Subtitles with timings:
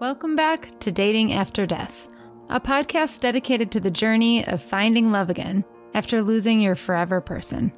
[0.00, 2.08] Welcome back to Dating After Death,
[2.50, 7.72] a podcast dedicated to the journey of finding love again after losing your forever person.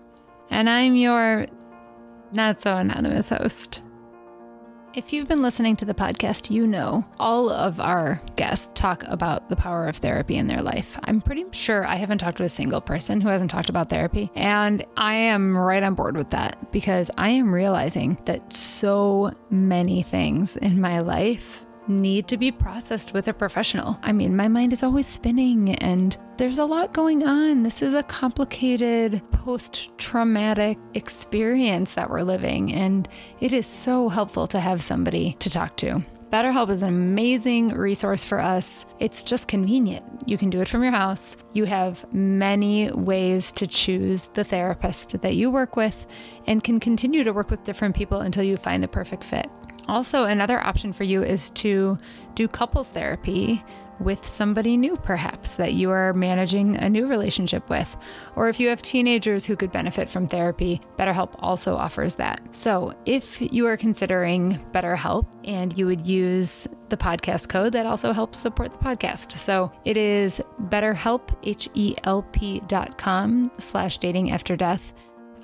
[0.48, 1.46] And I'm your
[2.32, 3.82] not so anonymous host.
[4.94, 9.50] If you've been listening to the podcast, you know all of our guests talk about
[9.50, 10.98] the power of therapy in their life.
[11.04, 14.30] I'm pretty sure I haven't talked to a single person who hasn't talked about therapy.
[14.34, 20.02] And I am right on board with that because I am realizing that so many
[20.02, 23.98] things in my life need to be processed with a professional.
[24.02, 27.62] I mean, my mind is always spinning and there's a lot going on.
[27.62, 33.08] This is a complicated post traumatic experience that we're living, and
[33.40, 36.04] it is so helpful to have somebody to talk to.
[36.30, 38.84] BetterHelp is an amazing resource for us.
[38.98, 40.04] It's just convenient.
[40.26, 41.36] You can do it from your house.
[41.52, 46.06] You have many ways to choose the therapist that you work with
[46.46, 49.48] and can continue to work with different people until you find the perfect fit.
[49.88, 51.96] Also, another option for you is to
[52.34, 53.64] do couples therapy
[53.98, 57.96] with somebody new, perhaps, that you are managing a new relationship with.
[58.34, 62.54] Or if you have teenagers who could benefit from therapy, BetterHelp also offers that.
[62.54, 68.12] So if you are considering BetterHelp and you would use the podcast code, that also
[68.12, 69.32] helps support the podcast.
[69.32, 74.92] So it is betterhelp, H-E-L-P dot com slash dating after death.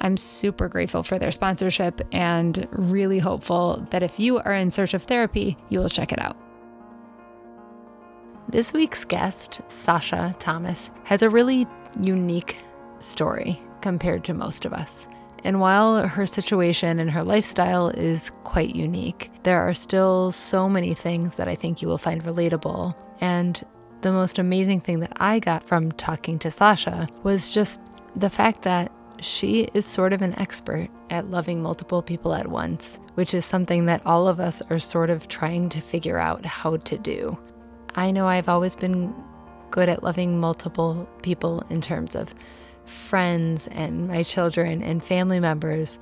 [0.02, 4.94] I'm super grateful for their sponsorship and really hopeful that if you are in search
[4.94, 6.36] of therapy, you will check it out.
[8.48, 11.68] This week's guest, Sacha Thomas, has a really
[12.00, 12.56] unique
[12.98, 15.06] story compared to most of us.
[15.44, 20.94] And while her situation and her lifestyle is quite unique, there are still so many
[20.94, 22.94] things that I think you will find relatable.
[23.20, 23.60] And
[24.00, 27.80] the most amazing thing that I got from talking to Sacha was just
[28.16, 28.90] the fact that
[29.22, 33.86] she is sort of an expert at loving multiple people at once, which is something
[33.86, 37.38] that all of us are sort of trying to figure out how to do.
[37.94, 39.14] I know I've always been
[39.70, 42.34] good at loving multiple people in terms of
[42.84, 45.98] friends and my children and family members,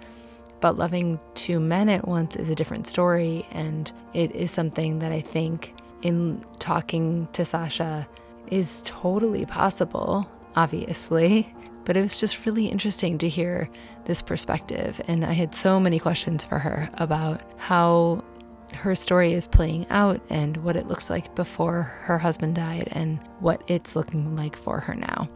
[0.60, 3.46] but loving two men at once is a different story.
[3.52, 8.08] And it is something that I think in talking to Sacha
[8.48, 11.54] is totally possible, obviously
[11.90, 13.68] but it was just really interesting to hear
[14.04, 15.00] this perspective.
[15.08, 18.22] And I had so many questions for her about how
[18.76, 23.18] her story is playing out and what it looks like before her husband died and
[23.40, 25.28] what it's looking like for her now.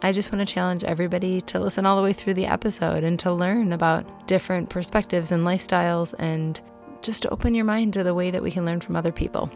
[0.00, 3.18] I just want to challenge everybody to listen all the way through the episode and
[3.18, 6.60] to learn about different perspectives and lifestyles and
[7.02, 9.50] just to open your mind to the way that we can learn from other people.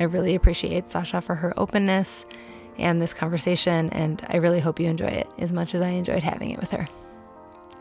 [0.00, 2.26] I really appreciate Sacha for her openness
[2.78, 6.22] and this conversation, and I really hope you enjoy it as much as I enjoyed
[6.22, 6.88] having it with her.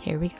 [0.02, 0.36] Here we go.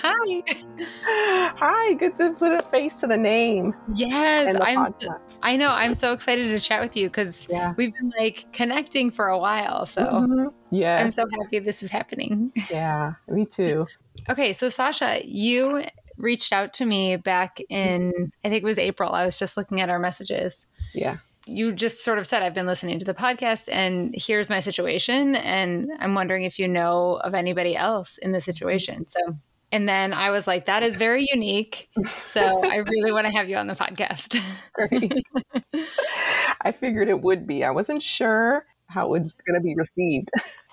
[0.00, 0.42] Hi.
[1.56, 3.74] Hi, good to put a face to the name.
[3.94, 7.74] Yes, I'm so, I know I'm so excited to chat with you cuz yeah.
[7.76, 9.86] we've been like connecting for a while.
[9.86, 10.48] So mm-hmm.
[10.70, 11.00] Yeah.
[11.00, 12.52] I'm so happy this is happening.
[12.70, 13.86] Yeah, me too.
[14.28, 15.84] Okay, so Sacha, you
[16.18, 19.12] reached out to me back in, I think it was April.
[19.12, 20.66] I was just looking at our messages.
[20.94, 21.18] Yeah.
[21.46, 25.36] You just sort of said, I've been listening to the podcast and here's my situation.
[25.36, 29.08] And I'm wondering if you know of anybody else in the situation.
[29.08, 29.20] So,
[29.72, 31.88] and then I was like, that is very unique.
[32.24, 34.38] So I really want to have you on the podcast.
[34.74, 35.12] Great.
[36.62, 37.64] I figured it would be.
[37.64, 40.30] I wasn't sure how it was going to be received.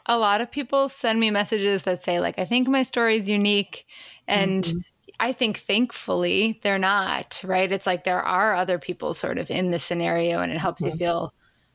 [0.07, 3.27] A lot of people send me messages that say, like, I think my story is
[3.29, 3.85] unique.
[4.27, 4.77] And mm-hmm
[5.19, 7.71] I think thankfully they're not, right?
[7.71, 10.91] It's like there are other people sort of in the scenario and it helps mm-hmm.
[10.91, 11.33] you feel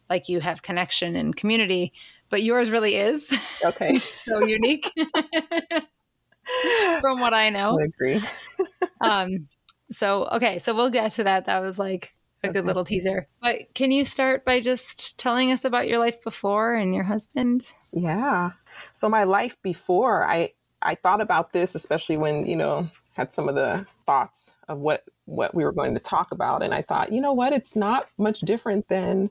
[0.09, 1.93] like you have connection and community,
[2.29, 3.33] but yours really is.
[3.65, 3.99] Okay.
[3.99, 4.91] so unique
[7.01, 7.79] from what I know.
[7.81, 8.23] I agree.
[9.01, 9.49] um,
[9.91, 10.59] so, okay.
[10.59, 11.47] So we'll get to that.
[11.47, 12.13] That was like
[12.43, 12.55] a okay.
[12.55, 13.29] good little teaser.
[13.41, 17.65] But can you start by just telling us about your life before and your husband?
[17.93, 18.51] Yeah.
[18.93, 20.53] So my life before, I
[20.83, 25.05] I thought about this, especially when you know had some of the thoughts of what
[25.25, 27.53] what we were going to talk about and i thought you know what?
[27.53, 29.31] It's not much different than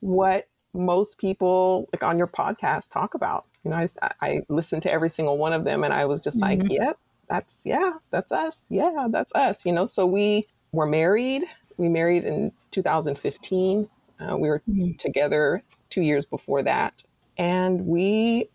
[0.00, 3.46] what most people like on your podcast talk about.
[3.64, 3.88] You know i,
[4.20, 6.60] I listened to every single one of them and i was just mm-hmm.
[6.62, 8.66] like yep that's yeah that's us.
[8.70, 9.86] Yeah that's us you know?
[9.86, 11.44] So we were married.
[11.76, 13.88] We married in 2015
[14.18, 14.92] uh, we were mm-hmm.
[14.92, 17.04] together two years before that.
[17.36, 18.48] And we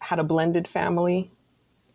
[0.00, 1.30] had a blended family.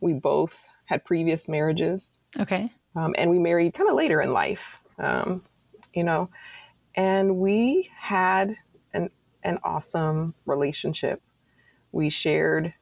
[0.01, 2.71] We both had previous marriages Okay.
[2.95, 5.39] Um, and we married kind of later in life, um,
[5.94, 6.30] you know,
[6.95, 8.56] and we had
[8.94, 9.09] an
[9.44, 11.21] an awesome relationship.
[11.91, 12.74] We shared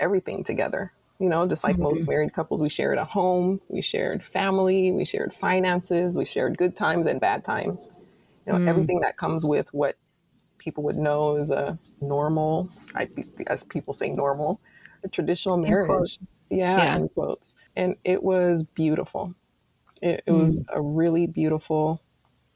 [0.00, 0.92] everything together.
[1.20, 1.78] You know, just like Mhm.
[1.78, 6.58] most married couples, we shared a home, we shared family, we shared finances, we shared
[6.58, 7.90] good times and bad times.
[8.46, 8.64] You know, Mm.
[8.66, 9.96] everything that comes with what
[10.58, 13.08] people would know as a normal, I,
[13.48, 14.60] as people say normal,
[15.04, 16.18] a traditional marriage.
[16.50, 16.96] Yeah, Yeah.
[16.96, 17.56] in quotes.
[17.76, 19.34] And it was beautiful.
[20.02, 22.02] It, it was a really beautiful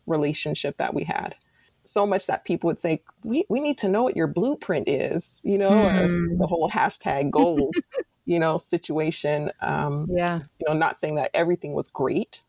[0.07, 1.37] relationship that we had.
[1.85, 5.41] So much that people would say, we, we need to know what your blueprint is,
[5.45, 6.39] you know, or Hmm.
[6.39, 7.83] the whole hashtag goals,
[8.25, 9.51] you know, situation.
[9.61, 10.41] Um, Yeah.
[10.59, 12.43] you know, not saying that everything was great,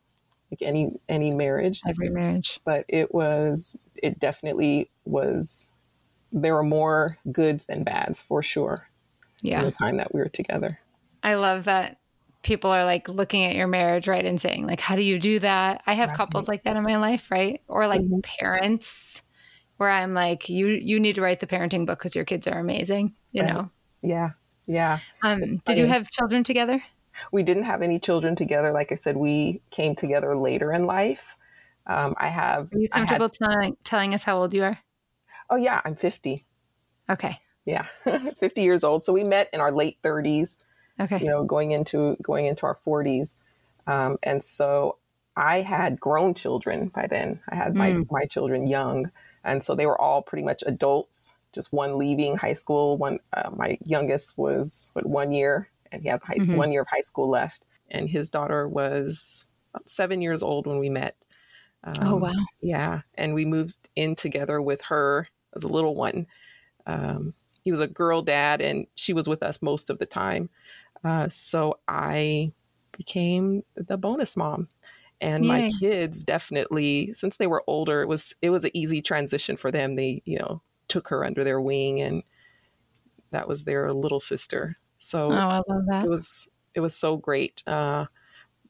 [0.50, 2.60] like any any marriage, Every marriage.
[2.64, 5.68] but it was it definitely was
[6.32, 8.88] there were more goods than bads for sure
[9.50, 9.64] in Yeah.
[9.64, 10.78] the time that we were together.
[11.24, 11.98] I love that
[12.42, 14.24] people are like looking at your marriage, right?
[14.24, 15.82] And saying, like, how do you do that?
[15.86, 16.16] I have Right.
[16.18, 17.60] couples like that in my life, right?
[17.68, 18.22] Or like Mhm.
[18.22, 19.22] parents
[19.78, 22.58] where I'm like, you you need to write the parenting book because your kids are
[22.58, 23.52] amazing, you Right.
[23.54, 23.70] know.
[24.02, 24.30] Yeah.
[24.66, 24.98] Yeah.
[25.22, 26.82] Um, did you have children together?
[27.32, 28.72] We didn't have any children together.
[28.72, 31.36] Like I said, we came together later in life.
[31.86, 32.72] Um, I have.
[32.72, 34.78] Are you I had- comfortable telling telling us how old you are?
[35.50, 36.44] oh yeah, I'm 50.
[37.08, 37.38] Okay.
[37.66, 37.86] Yeah,
[38.38, 39.02] 50 years old.
[39.02, 40.58] So we met in our late 30s.
[41.00, 41.18] Okay.
[41.18, 43.36] you know, going into going into our 40s.
[43.86, 44.98] Um, and so
[45.36, 47.40] I had grown children by then.
[47.48, 48.10] I had my, Mm.
[48.10, 49.10] my children young.
[49.44, 52.96] And so they were all pretty much adults, just one leaving high school.
[52.96, 56.56] One, uh, my youngest was what, one year and he had high, Mhm.
[56.56, 57.66] one year of high school left.
[57.90, 59.44] And his daughter was
[59.74, 61.16] about seven years old when we met.
[61.84, 62.32] Um, oh wow.
[62.60, 66.26] yeah, and we moved in together with her as a little one.
[66.86, 70.50] Um, he was a girl dad, and she was with us most of the time.
[71.04, 72.52] Uh, so I
[72.92, 74.68] became the bonus mom,
[75.20, 79.56] and my kids definitely, since they were older, it was it was an easy transition
[79.56, 79.96] for them.
[79.96, 82.22] They you know took her under their wing, and
[83.30, 84.74] that was their little sister.
[84.98, 86.06] So Oh, I love that.
[86.06, 87.62] it was it was so great.
[87.66, 88.06] Uh,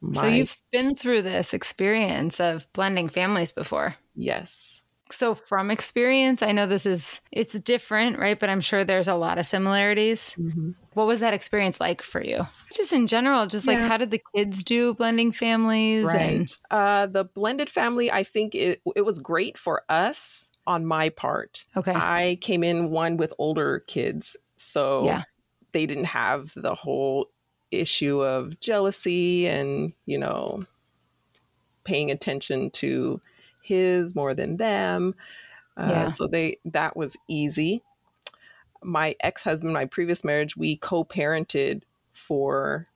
[0.01, 3.97] my, So you've been through this experience of blending families before.
[4.15, 4.84] yes.
[5.11, 8.39] So from experience, I know this is it's different, right?
[8.41, 10.35] But I'm sure there's a lot of similarities.
[10.39, 10.75] Mhm.
[10.95, 12.47] What was that experience like for you?
[12.75, 16.51] Just in general, just like how did the kids do blending families and Right.
[16.71, 21.67] Uh, the blended family, I think it it was great for us on my part.
[21.77, 21.93] okay.
[21.95, 25.25] I came in one with older kids, so Yeah.
[25.73, 27.29] they didn't have the whole
[27.71, 30.65] issue of jealousy and you know
[31.85, 33.21] paying attention to
[33.65, 35.15] his more than them.
[35.77, 36.09] Uh, Yeah.
[36.09, 37.83] So they that was easy.
[38.83, 41.83] My ex husband, my previous marriage, we co-parented
[42.13, 42.87] for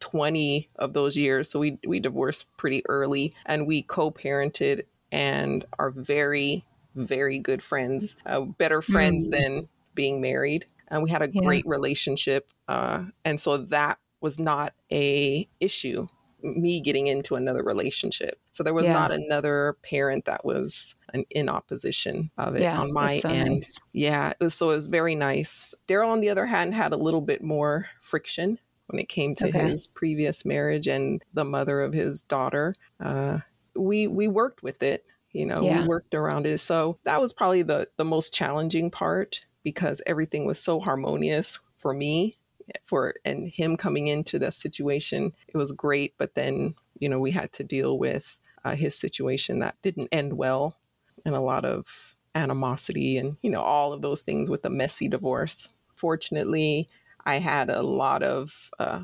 [0.00, 1.50] 20 of those years.
[1.50, 6.64] So we we divorced pretty early and we co-parented and are very
[6.94, 9.30] very good friends, uh, better friends Mm.
[9.30, 10.66] than being married.
[10.88, 11.42] And we had a Yeah.
[11.42, 12.50] great relationship.
[12.66, 16.08] Uh, and so that was not a issue
[16.42, 18.38] me getting into another relationship.
[18.52, 18.92] So there was Yeah.
[18.92, 23.50] not another parent that was an, in opposition of it yeah, on my so end.
[23.50, 23.78] nice.
[23.92, 25.74] Yeah, it was, so it was very nice.
[25.88, 29.48] Daryl, on the other hand, had a little bit more friction when it came to
[29.48, 29.68] Okay.
[29.68, 32.74] his previous marriage and the mother of his daughter.
[33.00, 33.40] Uh,
[33.74, 35.82] we we worked with it, you know, Yeah.
[35.82, 36.58] we worked around it.
[36.58, 41.92] So that was probably the the most challenging part because everything was so harmonious for
[41.92, 42.34] me.
[42.84, 46.14] For and him coming into the situation, it was great.
[46.18, 50.34] But then you know we had to deal with uh, his situation that didn't end
[50.34, 50.76] well
[51.24, 55.08] and a lot of animosity and you know all of those things with a messy
[55.08, 56.88] divorce fortunately
[57.24, 59.02] i had a lot of uh,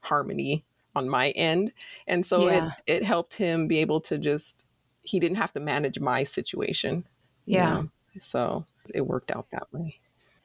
[0.00, 0.64] harmony
[0.94, 1.72] on my end
[2.06, 2.70] and so Yeah.
[2.86, 4.66] it, it helped him be able to just
[5.02, 7.04] he didn't have to manage my situation
[7.50, 7.66] you Yeah.
[7.66, 7.90] know?
[8.20, 10.00] so it worked out that way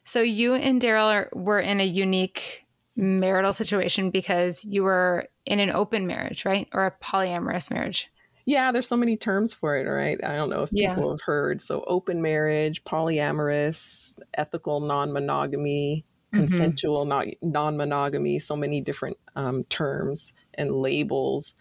[0.07, 5.69] So you and Daryl were in a unique marital situation because you were in an
[5.69, 6.67] open marriage, right?
[6.73, 8.09] Or a polyamorous marriage.
[8.49, 10.95] yeah there's so many terms for it right i don't know if Yeah.
[10.95, 16.37] people have heard so open marriage polyamorous ethical non-monogamy Mhm.
[16.37, 21.53] consensual non- non-monogamy so many different um, terms and labels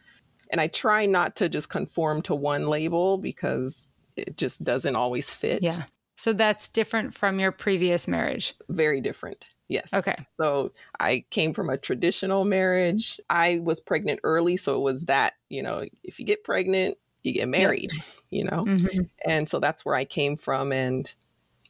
[0.50, 5.28] and i try not to just conform to one label because it just doesn't always
[5.30, 5.84] fit Yeah.
[6.16, 8.54] So that's different from your previous marriage.
[8.68, 10.26] very different yes Okay.
[10.40, 15.35] so i came from a traditional marriage i was pregnant early so it was that
[15.49, 17.92] you know if you get pregnant you get married
[18.30, 19.08] you know Mhm.
[19.28, 21.12] and so that's where I came from, and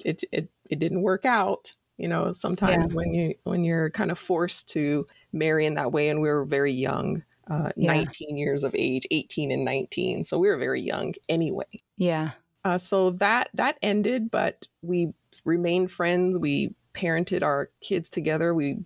[0.05, 1.75] it it it didn't work out.
[1.99, 6.09] You know, sometimes when you when you're kind of forced to marry in that way,
[6.11, 8.11] and we were very young, uh, Yeah.
[8.11, 11.67] 19 years of age, 18 and 19, so we were very young anyway.
[11.97, 12.33] Yeah.
[12.67, 15.13] Uh, so that that ended, but we
[15.45, 16.37] remained friends.
[16.37, 18.53] We parented our kids together.
[18.53, 18.79] We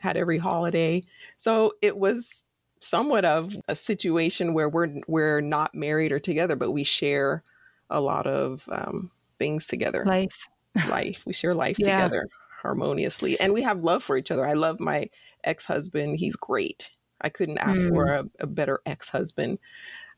[0.00, 1.02] had every holiday.
[1.38, 2.44] So it was
[2.78, 7.42] somewhat of a situation where we're we're not married or together, but we share
[7.88, 10.04] a lot of um, things together.
[10.04, 10.46] Life,
[10.90, 11.24] life.
[11.24, 11.96] We share life yeah.
[11.96, 12.28] together
[12.60, 14.46] harmoniously, and we have love for each other.
[14.46, 15.08] I love my
[15.42, 16.18] ex husband.
[16.18, 16.90] He's great.
[17.22, 17.88] I couldn't ask mm.
[17.88, 19.58] for a, a better ex husband.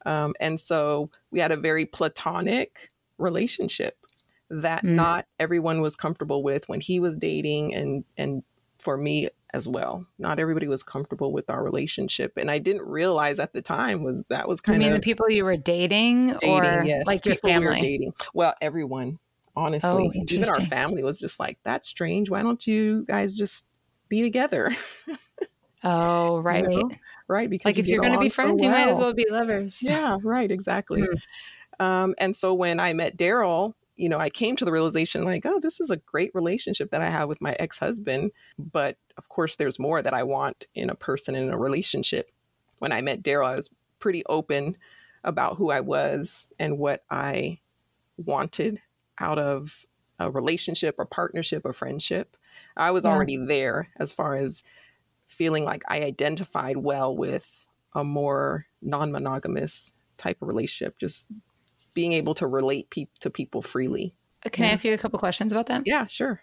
[0.07, 3.97] Um, and so we had a very platonic relationship
[4.51, 4.91] that mm.
[4.91, 8.43] not everyone was comfortable with when he was dating and and
[8.79, 10.07] for me as well.
[10.19, 14.25] Not everybody was comfortable with our relationship, and I didn't realize at the time was
[14.29, 14.87] that was kind of.
[14.87, 17.75] I mean, the people you were dating, dating or yes, like your family?
[17.75, 18.13] We dating.
[18.35, 19.19] Well, everyone,
[19.57, 22.31] honestly, oh, even our family was just like, "That's strange.
[22.31, 23.67] Why don't you guys just
[24.09, 24.71] be together?"
[25.85, 26.91] oh, right, you know?
[27.29, 27.49] Right.
[27.49, 28.65] Because like if you're going to be friends, so well.
[28.65, 29.83] you might as well be lovers.
[29.83, 30.51] Yeah, right.
[30.51, 31.03] Exactly.
[31.03, 31.85] Mm.
[31.85, 35.45] Um, and so when I met Daryl, you know, I came to the realization like,
[35.45, 38.33] oh, this is a great relationship that I have with my ex husband.
[38.59, 42.31] But of course, there's more that I want in a person in a relationship.
[42.79, 44.77] When I met Daryl, I was pretty open
[45.25, 47.59] about who I was and what I
[48.17, 48.81] wanted
[49.21, 49.85] out of
[50.19, 52.37] a relationship or partnership or friendship.
[52.77, 53.11] I was yeah.
[53.11, 54.63] already there as far as
[55.29, 61.29] feeling like I identified well with a more non monogamous type of relationship, just
[61.95, 64.15] being able to relate pe- to people freely.
[64.45, 64.71] Uh, can yeah.
[64.71, 65.83] I ask you a couple questions about that?
[65.87, 66.43] Yeah, sure.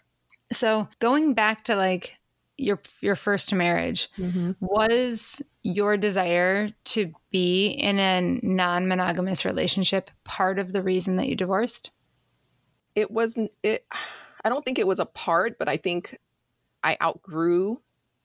[0.52, 2.18] So going back to like
[2.56, 4.52] your your first marriage, mm-hmm.
[4.60, 11.36] was your desire to be in a non-monogamous relationship part of the reason that you
[11.36, 11.90] divorced?
[12.94, 13.84] It wasn't it
[14.44, 16.16] I don't think it was a part, but I think
[16.82, 17.80] I outgrew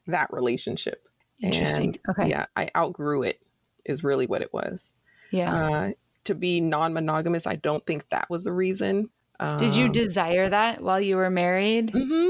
[0.07, 1.07] that relationship.
[1.41, 1.99] Interesting.
[2.05, 2.29] And, okay.
[2.29, 3.41] Yeah, I outgrew it
[3.85, 4.93] is really what it was.
[5.31, 5.53] Yeah.
[5.53, 5.91] Uh,
[6.25, 7.47] to be non monogamous.
[7.47, 9.09] I don't think that was the reason.
[9.39, 11.91] Um, did you um, desire that while you were married?
[11.91, 12.29] Mm-hmm.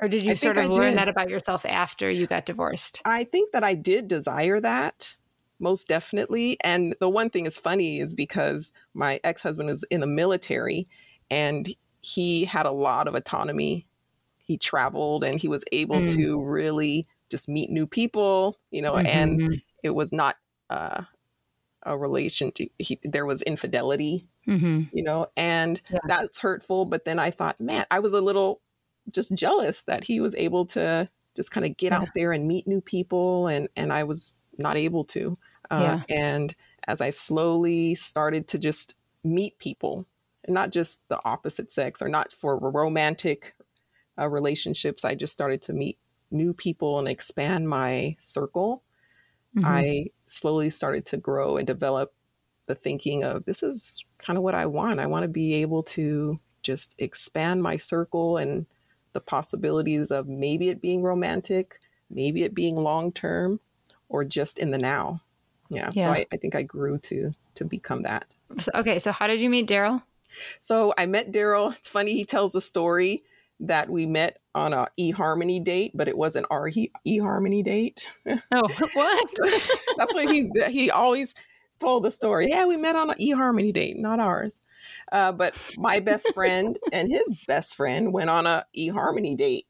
[0.00, 3.02] Or did you I sort of learn that about yourself after you got divorced?
[3.04, 5.16] I think that I did desire that
[5.62, 6.58] most definitely.
[6.62, 10.88] And the one thing is funny is because my ex husband was in the military
[11.30, 13.86] and he had a lot of autonomy.
[14.44, 16.16] He traveled and he was able mm.
[16.16, 19.06] to really just meet new people, you know, mm-hmm.
[19.06, 20.36] and it was not
[20.70, 21.02] uh,
[21.84, 24.82] a relation he, there was infidelity mm-hmm.
[24.92, 25.98] you know and yeah.
[26.06, 28.60] that's hurtful but then i thought man i was a little
[29.10, 31.98] just jealous that he was able to just kind of get yeah.
[31.98, 35.36] out there and meet new people and and i was not able to
[35.70, 36.16] uh, yeah.
[36.16, 36.54] and
[36.86, 38.94] as i slowly started to just
[39.24, 40.06] meet people
[40.44, 43.54] and not just the opposite sex or not for romantic
[44.18, 45.98] uh, relationships i just started to meet
[46.30, 48.82] new people and expand my circle
[49.56, 49.66] mm-hmm.
[49.66, 52.12] i slowly started to grow and develop
[52.66, 55.00] the thinking of this is kind of what I want.
[55.00, 58.66] I want to be able to just expand my circle and
[59.12, 63.60] the possibilities of maybe it being romantic, maybe it being long term,
[64.08, 65.20] or just in the now.
[65.68, 65.90] Yeah.
[65.92, 66.04] yeah.
[66.04, 68.26] So I, I, think I grew to to become that.
[68.58, 68.98] So, okay.
[68.98, 70.02] So how did you meet Daryl?
[70.60, 71.74] So I met Daryl.
[71.76, 72.14] It's funny.
[72.14, 73.22] He tells a story
[73.60, 78.08] that we met on a eHarmony date, but it wasn't our eHarmony date.
[78.26, 79.30] Oh, what?
[79.96, 81.34] that's what he he always
[81.78, 82.48] told the story.
[82.48, 84.62] Yeah, we met on an eHarmony date, not ours.
[85.10, 89.66] Uh, but my best friend and his best friend went on a eHarmony date,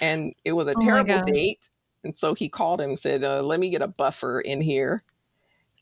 [0.00, 1.70] and it was a oh terrible date.
[2.04, 5.02] And so he called him and said, uh, "Let me get a buffer in here."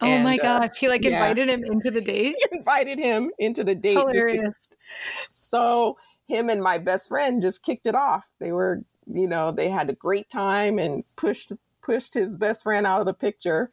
[0.00, 0.78] Oh and, my uh, gosh!
[0.78, 1.54] He like invited yeah.
[1.54, 2.36] him into the date.
[2.38, 3.98] he invited him into the date.
[3.98, 4.66] Hilarious.
[4.66, 4.76] To,
[5.32, 8.26] so him and my best friend just kicked it off.
[8.38, 11.52] They were, you know, they had a great time and pushed
[11.82, 13.70] pushed his best friend out of the picture.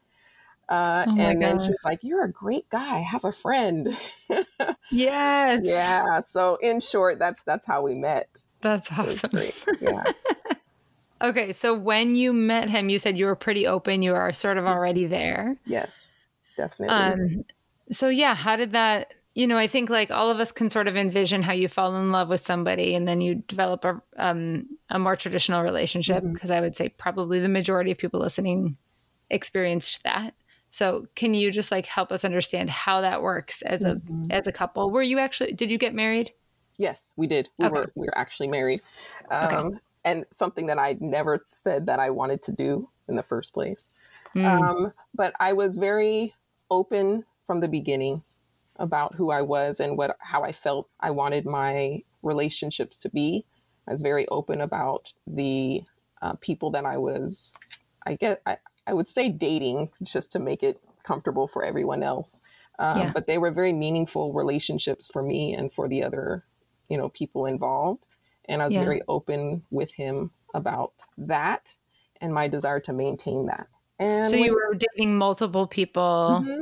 [0.70, 3.00] Uh, oh and then she was like, "You're a great guy.
[3.00, 3.98] Have a friend."
[4.92, 5.62] yes.
[5.64, 6.22] Yeah.
[6.22, 8.30] So in short, that's that's how we met.
[8.62, 9.32] That's awesome.
[9.82, 10.04] Yeah.
[11.22, 14.02] okay, so when you met him, you said you were pretty open.
[14.02, 15.58] You are sort of already there.
[15.66, 16.16] Yes,
[16.56, 16.96] definitely.
[16.96, 17.46] Um.
[17.92, 19.16] So yeah, how did that?
[19.36, 21.96] You know, I think like all of us can sort of envision how you fall
[21.96, 26.50] in love with somebody and then you develop a um, a more traditional relationship because
[26.50, 26.58] mm-hmm.
[26.58, 28.78] I would say probably the majority of people listening
[29.30, 30.36] experienced that.
[30.70, 34.32] So, can you just like help us understand how that works as a mm-hmm.
[34.32, 34.92] as a couple?
[34.92, 36.32] Were you actually did you get married?
[36.78, 37.50] Yes, we did.
[37.58, 37.74] We okay.
[37.74, 38.82] were we were actually married.
[39.32, 39.78] Um, okay.
[40.06, 43.90] and something that I never said that I wanted to do in the first place.
[44.36, 44.46] Mm.
[44.46, 46.34] Um, but I was very
[46.70, 48.22] open from the beginning
[48.78, 53.46] about who I was and what how I felt I wanted my relationships to be.
[53.88, 55.84] I was very open about the
[56.22, 57.56] uh, people that I was,
[58.06, 62.42] I guess, I, I would say dating just to make it comfortable for everyone else.
[62.80, 63.12] Um, yeah.
[63.14, 66.46] But they were very meaningful relationships for me and for the other,
[66.90, 68.08] you know, people involved.
[68.46, 68.84] And I was yeah.
[68.84, 71.76] very open with him about that.
[72.24, 73.68] and my desire to maintain that.
[74.00, 76.62] And so you were dating multiple people, mm-hmm.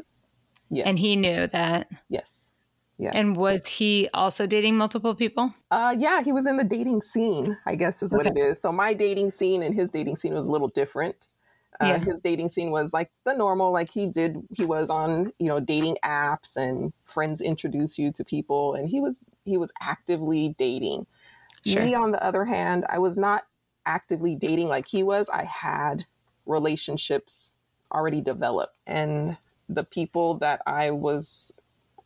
[0.72, 0.88] Yes.
[0.88, 1.90] and he knew that.
[2.10, 2.50] Yes.
[2.98, 3.14] Yes.
[3.16, 5.52] And was he also dating multiple people?
[5.72, 8.40] Uh, yeah, he was in the dating scene, I guess is what okay.
[8.40, 8.62] it is.
[8.62, 11.30] So my dating scene and his dating scene was a little different.
[11.80, 11.98] Uh, yeah.
[11.98, 15.60] His dating scene was like the normal, like he did, he was on, you know,
[15.60, 21.08] dating apps and friends introduce you to people and he was, he was actively dating.
[21.66, 21.82] Sure.
[21.82, 23.46] Me, on the other hand, I was not
[23.88, 25.28] actively dating like he was.
[25.30, 26.06] I had
[26.46, 27.56] relationships
[27.92, 29.38] already developed and
[29.74, 31.54] the people that I was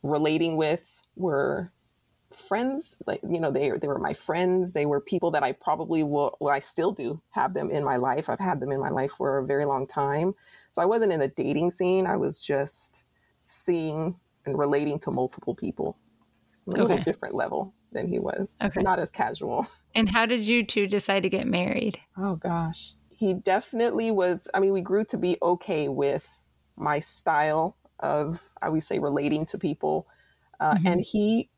[0.02, 0.84] relating with
[1.16, 1.72] were
[2.34, 4.72] friends like you know they they were my friends.
[4.72, 7.96] They were people that I probably will well I still do have them in my
[7.96, 8.28] life.
[8.28, 10.34] I've had them in my life for a very long time.
[10.72, 12.06] So I wasn't in the dating scene.
[12.06, 15.96] I was just seeing and relating to multiple people.
[16.68, 16.82] A okay.
[16.82, 18.56] little different level than he was.
[18.62, 18.82] Okay.
[18.82, 19.66] Not as casual.
[19.94, 21.98] And how did you two decide to get married?
[22.18, 22.92] Oh gosh.
[23.08, 26.28] He definitely was I mean we grew to be okay with
[26.76, 30.06] my style of I would say relating to people,
[30.60, 30.86] uh, mm-hmm.
[30.86, 31.48] and he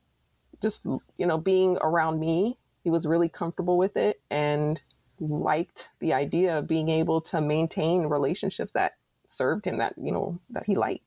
[0.63, 4.81] just you know being around me, he was really comfortable with it and
[5.21, 8.93] liked the idea of being able to maintain relationships that
[9.27, 11.05] served him that you know that he liked.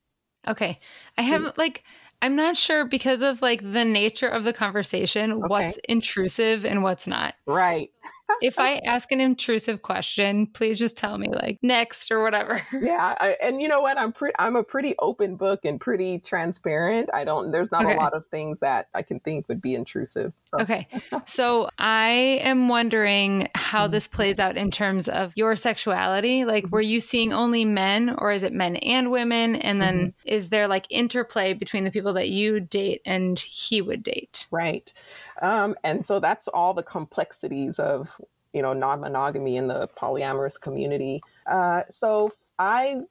[0.47, 0.79] Okay,
[1.17, 1.83] I have like
[2.21, 5.47] I'm not sure because of like the nature of the conversation, okay.
[5.47, 7.35] what's intrusive and what's not.
[7.45, 7.91] Right
[8.41, 12.61] if I ask an intrusive question, please just tell me like next or whatever.
[12.81, 13.99] Yeah, I, and you know what?
[13.99, 14.33] I'm pretty.
[14.39, 17.09] I'm a pretty open book and pretty transparent.
[17.13, 17.51] I don't.
[17.51, 17.93] There's not okay.
[17.93, 20.33] a lot of things that I can think would be intrusive.
[20.51, 20.61] So.
[20.61, 20.87] Okay,
[21.27, 26.43] so I am wondering how this plays out in terms of your sexuality.
[26.43, 29.55] Like, were you seeing only men, or is it men and women?
[29.57, 30.09] And then mm-hmm.
[30.25, 34.47] is there like interplay between the people that you date and he would date?
[34.49, 34.91] Right.
[35.41, 38.21] Um, and so that's all the complexities of
[38.53, 41.21] you know non-monogamy in the polyamorous community.
[41.45, 43.01] Uh, so I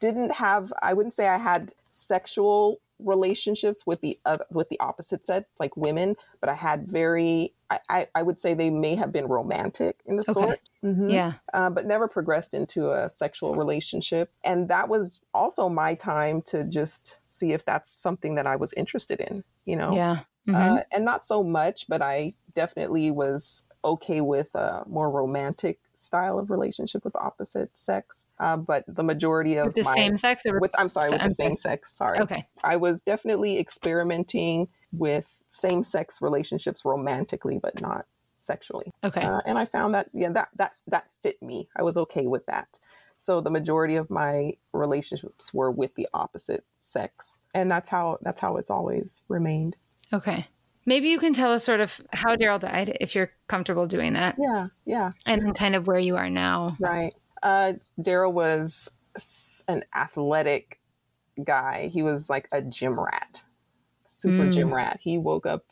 [0.00, 5.24] didn't have I wouldn't say I had sexual relationships with the other, with the opposite
[5.24, 9.12] sex, like women, but I had very I, I, I would say they may have
[9.12, 10.32] been romantic in the okay.
[10.32, 10.60] sort.
[10.84, 11.08] Mm-hmm.
[11.08, 11.32] Yeah.
[11.52, 14.30] Uh, but never progressed into a sexual relationship.
[14.44, 18.72] And that was also my time to just see if that's something that I was
[18.74, 19.94] interested in, you know?
[19.94, 20.20] Yeah.
[20.46, 20.76] Mm-hmm.
[20.76, 26.38] Uh, and not so much, but I definitely was okay with a more romantic style
[26.38, 28.26] of relationship with opposite sex.
[28.38, 31.22] Uh, but the majority of with the my, same sex, or with I'm sorry, with
[31.22, 31.92] the same sex.
[31.96, 32.20] Sorry.
[32.20, 32.46] Okay.
[32.62, 38.06] I was definitely experimenting with same sex relationships romantically, but not
[38.38, 38.92] sexually.
[39.04, 39.22] Okay.
[39.22, 41.68] Uh, and I found that yeah, that that that fit me.
[41.76, 42.68] I was okay with that.
[43.18, 48.40] So the majority of my relationships were with the opposite sex, and that's how that's
[48.40, 49.76] how it's always remained.
[50.14, 50.46] Okay.
[50.86, 54.36] Maybe you can tell us sort of how Daryl died, if you're comfortable doing that.
[54.38, 55.12] Yeah, yeah.
[55.24, 56.76] And kind of where you are now.
[56.78, 57.14] Right.
[57.42, 58.90] Uh, Daryl was
[59.66, 60.80] an athletic
[61.42, 61.88] guy.
[61.88, 63.44] He was like a gym rat,
[64.06, 64.52] super mm.
[64.52, 65.00] gym rat.
[65.02, 65.64] He woke up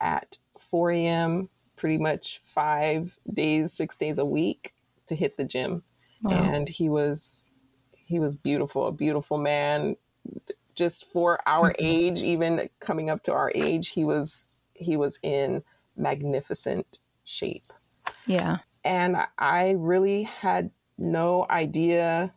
[0.00, 0.38] at
[0.70, 1.48] 4 a.m.
[1.76, 4.74] pretty much five days, six days a week
[5.06, 5.82] to hit the gym.
[6.22, 6.32] Wow.
[6.32, 7.54] And he was
[7.92, 9.96] he was beautiful, a beautiful man,
[10.76, 15.62] just for our age, even coming up to our age, he was he was in
[15.96, 17.64] magnificent shape.
[18.26, 18.58] Yeah.
[18.84, 22.32] And I really had no idea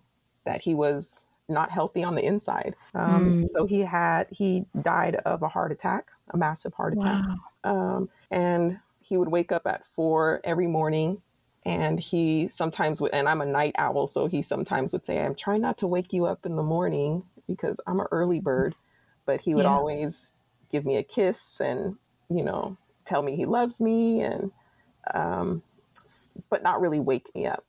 [0.45, 2.75] that he was not healthy on the inside.
[2.95, 3.45] Um, mm.
[3.45, 7.25] So he had he died of a heart attack, a massive heart attack,
[7.63, 7.97] wow.
[7.97, 11.21] um, and he would wake up at four every morning.
[11.65, 15.35] And he sometimes would, and I'm a night owl, so he sometimes would say, "I'm
[15.35, 18.75] trying not to wake you up in the morning because I'm an early bird,
[19.25, 19.71] but he would yeah.
[19.71, 20.33] always
[20.71, 21.97] give me a kiss and,
[22.29, 24.51] you know, tell me he loves me and,
[25.13, 25.63] um,
[26.49, 27.65] but not really wake me up.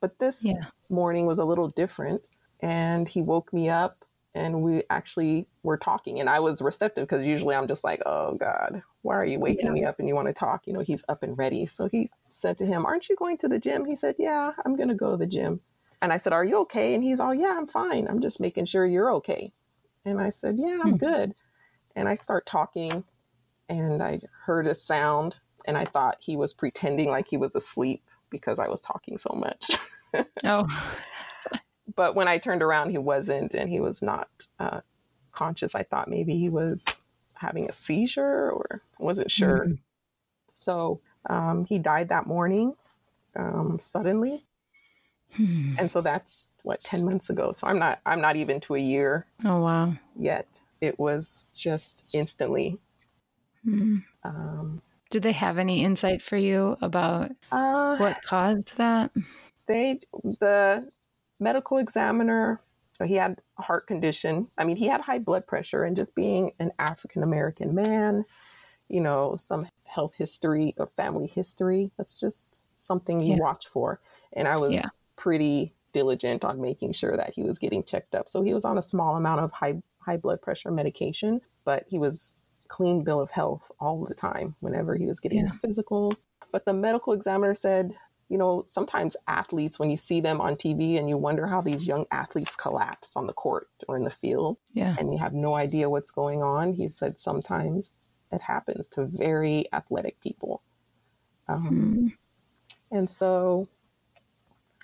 [0.00, 0.66] But this yeah.
[0.90, 2.22] morning was a little different
[2.60, 3.94] and he woke me up
[4.34, 8.34] and we actually were talking and I was receptive because usually I'm just like, oh
[8.34, 9.72] God, why are you waking yeah.
[9.72, 10.66] me up and you want to talk?
[10.66, 11.66] You know, he's up and ready.
[11.66, 13.84] So he said to him, aren't you going to the gym?
[13.84, 15.60] He said, yeah, I'm going to go to the gym.
[16.02, 16.94] And I said, Are you okay?
[16.94, 18.08] And he's all, Yeah, I'm fine.
[18.08, 19.52] I'm just making sure you're okay.
[20.04, 20.96] And I said, Yeah, I'm hmm.
[20.96, 21.34] good.
[21.94, 23.04] And I start talking
[23.68, 28.02] and I heard a sound and I thought he was pretending like he was asleep
[28.30, 29.70] because I was talking so much.
[30.44, 30.66] oh.
[31.94, 34.80] but when I turned around, he wasn't and he was not uh,
[35.30, 35.74] conscious.
[35.74, 37.02] I thought maybe he was
[37.34, 39.66] having a seizure or wasn't sure.
[39.66, 39.74] Mm-hmm.
[40.54, 42.74] So um, he died that morning
[43.36, 44.42] um, suddenly.
[45.36, 45.74] Hmm.
[45.78, 47.52] And so that's what 10 months ago.
[47.52, 49.26] So I'm not I'm not even to a year.
[49.44, 49.94] Oh wow.
[50.18, 50.60] Yet.
[50.80, 52.78] It was just instantly.
[53.64, 53.98] Hmm.
[54.24, 59.12] Um, Did they have any insight for you about uh, what caused that?
[59.66, 60.90] they the
[61.38, 62.60] medical examiner
[62.94, 66.16] so he had a heart condition i mean he had high blood pressure and just
[66.16, 68.24] being an african american man
[68.88, 73.38] you know some health history or family history that's just something you Yeah.
[73.40, 74.00] watch for
[74.32, 74.82] and i was Yeah.
[75.16, 78.78] Pretty diligent on making sure that he was getting checked up so he was on
[78.78, 82.36] a small amount of high high blood pressure medication but he was
[82.68, 85.44] clean bill of health all the time whenever he was getting Yeah.
[85.44, 87.94] his physicals but the medical examiner said
[88.28, 91.86] you know, sometimes athletes, when you see them on TV and you wonder how these
[91.86, 94.94] young athletes collapse on the court or in the field Yeah.
[94.98, 97.92] and you have no idea what's going on, he said sometimes
[98.30, 100.62] it happens to very athletic people.
[101.46, 102.12] Um, Mm.
[102.90, 103.68] and so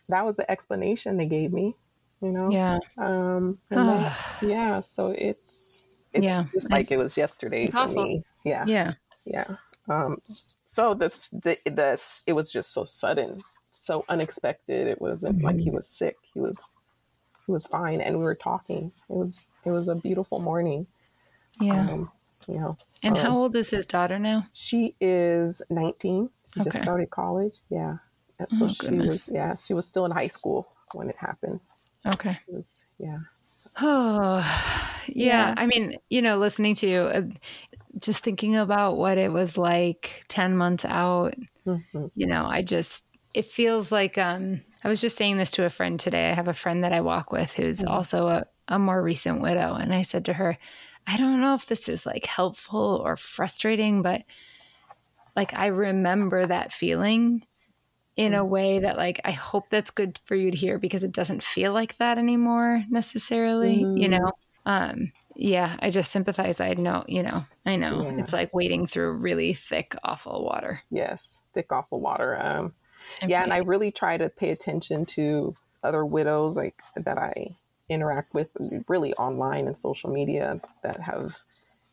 [0.09, 1.75] that was the explanation they gave me,
[2.23, 2.51] you know?
[2.51, 2.79] Yeah.
[2.97, 4.81] Um, that- yeah.
[4.81, 6.45] So it's, it's Yeah.
[6.53, 8.05] just like it was yesterday It's for awful.
[8.05, 8.25] me.
[8.45, 8.93] Yeah yeah.
[9.27, 9.57] yeah
[9.91, 10.19] um
[10.67, 13.43] so this the this it was just so sudden
[13.73, 16.71] so unexpected it wasn't like he was sick he was
[17.47, 20.87] he was fine and we were talking it was it was a beautiful morning
[21.61, 21.89] Yeah.
[21.91, 22.11] um
[22.49, 24.47] you know and how old is his daughter now?
[24.53, 27.97] she is 19 she just started college yeah
[28.39, 29.09] and so Oh, she goodness.
[29.09, 31.61] was yeah she was still in high school when it happened
[32.07, 32.39] Okay.
[32.49, 33.19] it was yeah
[33.81, 34.39] Oh,
[35.07, 35.49] yeah.
[35.49, 35.55] Yeah.
[35.57, 37.23] I mean, you know, listening to you, uh,
[37.99, 41.35] just thinking about what it was like 10 months out,
[41.67, 42.11] Mhm.
[42.15, 45.71] you know, I just, it feels like, um, I was just saying this to a
[45.71, 46.31] friend today.
[46.31, 47.89] I have a friend that I walk with who's Mhm.
[47.89, 49.75] also a, a more recent widow.
[49.75, 50.57] And I said to her,
[51.07, 54.23] I don't know if this is like helpful or frustrating, but
[55.37, 57.45] like I remember that feeling
[58.19, 61.13] in a way that like I hope that's good for you to hear because it
[61.13, 64.19] doesn't feel like that anymore necessarily, you Mhm.
[64.21, 64.33] know.
[64.67, 66.61] Um yeah, I just sympathize.
[66.61, 68.05] I know, you know, I know.
[68.05, 68.13] Yeah.
[68.19, 70.83] It's like wading through really thick awful water.
[70.91, 72.75] yes thick awful water um
[73.23, 77.33] And yeah and i really try to pay attention to other widows like that i
[77.89, 78.51] interact with
[78.89, 81.39] really online and social media that have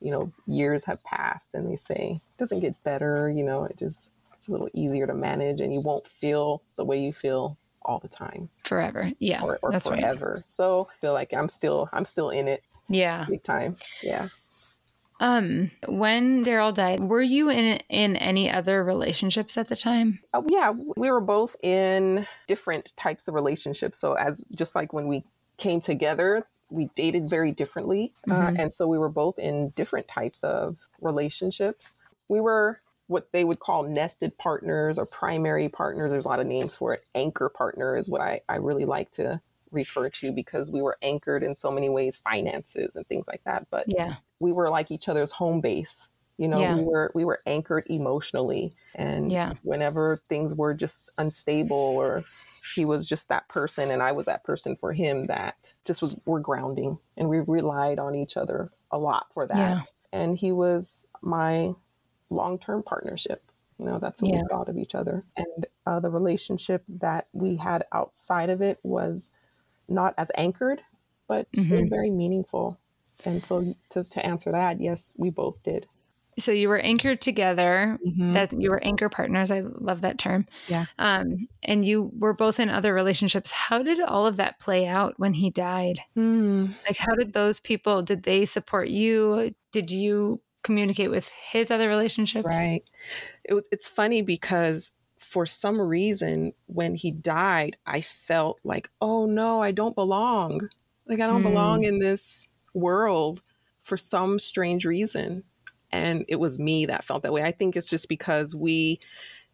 [0.01, 3.77] you know years have passed and they say it doesn't get better you know it
[3.77, 4.11] just
[4.45, 7.97] it's a little easier to manage and you won't feel the way you feel all
[7.99, 9.11] the time forever.
[9.17, 9.41] Yeah.
[9.43, 9.99] or, or that's right.
[10.01, 13.25] forever so i feel like i'm still i'm still in it Yeah.
[13.27, 14.27] big time yeah
[15.19, 20.19] Um when Daryl died, were you in in any other relationships at the time?
[20.33, 23.97] Uh, yeah, we were both in different types of relationships.
[23.97, 25.23] So as just like when we
[25.57, 28.59] came together, we dated very differently, uh, Mhm.
[28.59, 31.95] and so we were both in different types of relationships.
[32.29, 36.11] We were what they would call nested partners or primary partners.
[36.11, 37.05] There's a lot of names for it.
[37.13, 39.39] Anchor partner is what I, I really like to
[39.71, 43.67] refer to because we were anchored in so many ways, finances and things like that.
[43.69, 44.15] But Yeah.
[44.39, 46.09] we were like each other's home base.
[46.37, 46.75] You know, Yeah.
[46.75, 49.53] we were we were anchored emotionally, and Yeah.
[49.63, 52.23] whenever things were just unstable, or
[52.75, 56.23] he was just that person, and I was that person for him, that just was
[56.25, 59.55] were grounding, and we relied on each other a lot for that.
[59.55, 59.81] Yeah.
[60.11, 61.73] And he was my
[62.29, 63.39] long term partnership.
[63.77, 64.41] You know, that's what Yeah.
[64.41, 68.79] we thought of each other, and uh, the relationship that we had outside of it
[68.83, 69.31] was
[69.89, 70.81] not as anchored,
[71.27, 71.89] but still Mhm.
[71.89, 72.77] very meaningful.
[73.25, 75.87] And so, to, to answer that, yes, we both did.
[76.37, 77.97] So you were anchored together.
[78.05, 78.33] Mm-hmm.
[78.33, 79.51] That you were anchor partners.
[79.51, 80.47] I love that term.
[80.67, 80.85] Yeah.
[80.99, 83.51] Um, and you were both in other relationships.
[83.51, 85.99] How did all of that play out when he died?
[86.17, 86.73] Mm.
[86.85, 88.01] Like, how did those people?
[88.01, 89.55] Did they support you?
[89.71, 92.45] Did you communicate with his other relationships?
[92.45, 92.83] Right.
[93.45, 99.61] It it's funny because for some reason, when he died, I felt like, oh no,
[99.61, 100.69] I don't belong.
[101.07, 101.43] Like, I don't Hmm.
[101.43, 103.41] belong in this world
[103.83, 105.43] for some strange reason.
[105.91, 107.43] And it was me that felt that way.
[107.43, 108.99] I think it's just because we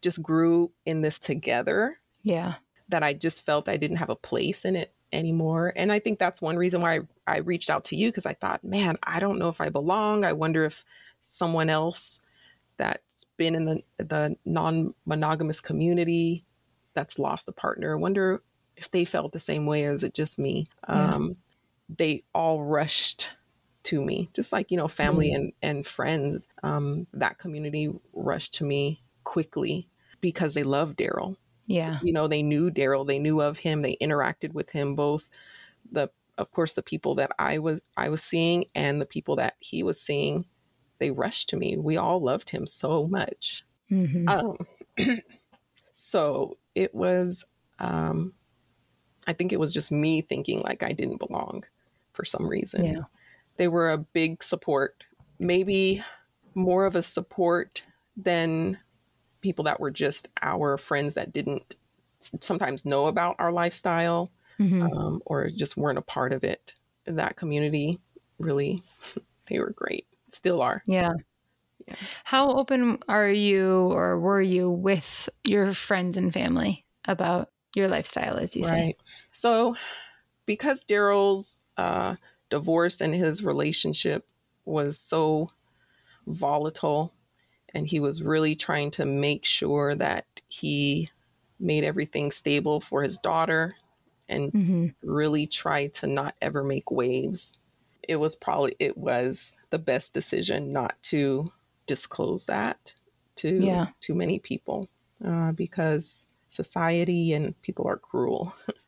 [0.02, 2.54] just grew in this together Yeah.
[2.88, 5.72] that I just felt I didn't have a place in it anymore.
[5.76, 8.34] And I think that's one reason why I, I reached out to you because I
[8.34, 10.24] thought, man, I don't know if I belong.
[10.24, 10.84] I wonder if
[11.24, 12.20] someone else
[12.76, 16.44] that's been in the the non-monogamous community
[16.94, 18.42] that's lost a partner, I wonder
[18.76, 20.66] if they felt the same way or is it just me?
[20.88, 21.14] Yeah.
[21.14, 21.36] Um,
[21.88, 23.30] they all rushed
[23.84, 26.48] to me, just like, you know, family and, and friends.
[26.62, 29.88] Um, that community rushed to me quickly
[30.20, 31.98] because they love Daryl Yeah.
[32.02, 35.30] you know they knew daryl they knew of him they interacted with him both
[35.90, 39.54] the of course the people that i was i was seeing and the people that
[39.60, 40.44] he was seeing.
[40.98, 41.76] They rushed to me.
[41.76, 43.64] We all loved him so much.
[43.88, 44.56] Hmm um
[45.92, 47.44] so it was
[47.78, 48.32] um
[49.26, 51.64] i think it was just me thinking like i didn't belong
[52.12, 52.84] for some reason.
[52.84, 53.02] Yeah.
[53.56, 55.04] they were a big support
[55.38, 56.02] maybe
[56.54, 57.82] more of a support
[58.16, 58.78] than
[59.42, 61.76] people that were just our friends that didn't
[62.18, 64.82] sometimes know about our lifestyle mm-hmm.
[64.82, 66.74] um, or just weren't a part of it.
[67.04, 68.00] That community
[68.38, 68.82] really,
[69.46, 70.82] they were great, still are.
[70.86, 71.12] Yeah.
[71.86, 71.94] yeah.
[72.24, 78.38] How open are you or were you with your friends and family about your lifestyle,
[78.38, 78.70] as you right.
[78.70, 78.96] say?
[79.32, 79.76] So,
[80.46, 82.16] because Daryl's uh,
[82.50, 84.26] divorce and his relationship
[84.64, 85.50] was so
[86.26, 87.12] volatile,
[87.74, 91.08] and he was really trying to make sure that he
[91.58, 93.76] made everything stable for his daughter
[94.28, 94.86] and mm-hmm.
[95.02, 97.58] really tried to not ever make waves.
[98.08, 101.52] It was probably it was the best decision not to
[101.86, 102.94] disclose that
[103.36, 103.86] to yeah.
[104.00, 104.88] too many people
[105.24, 108.54] uh, because society and people are cruel.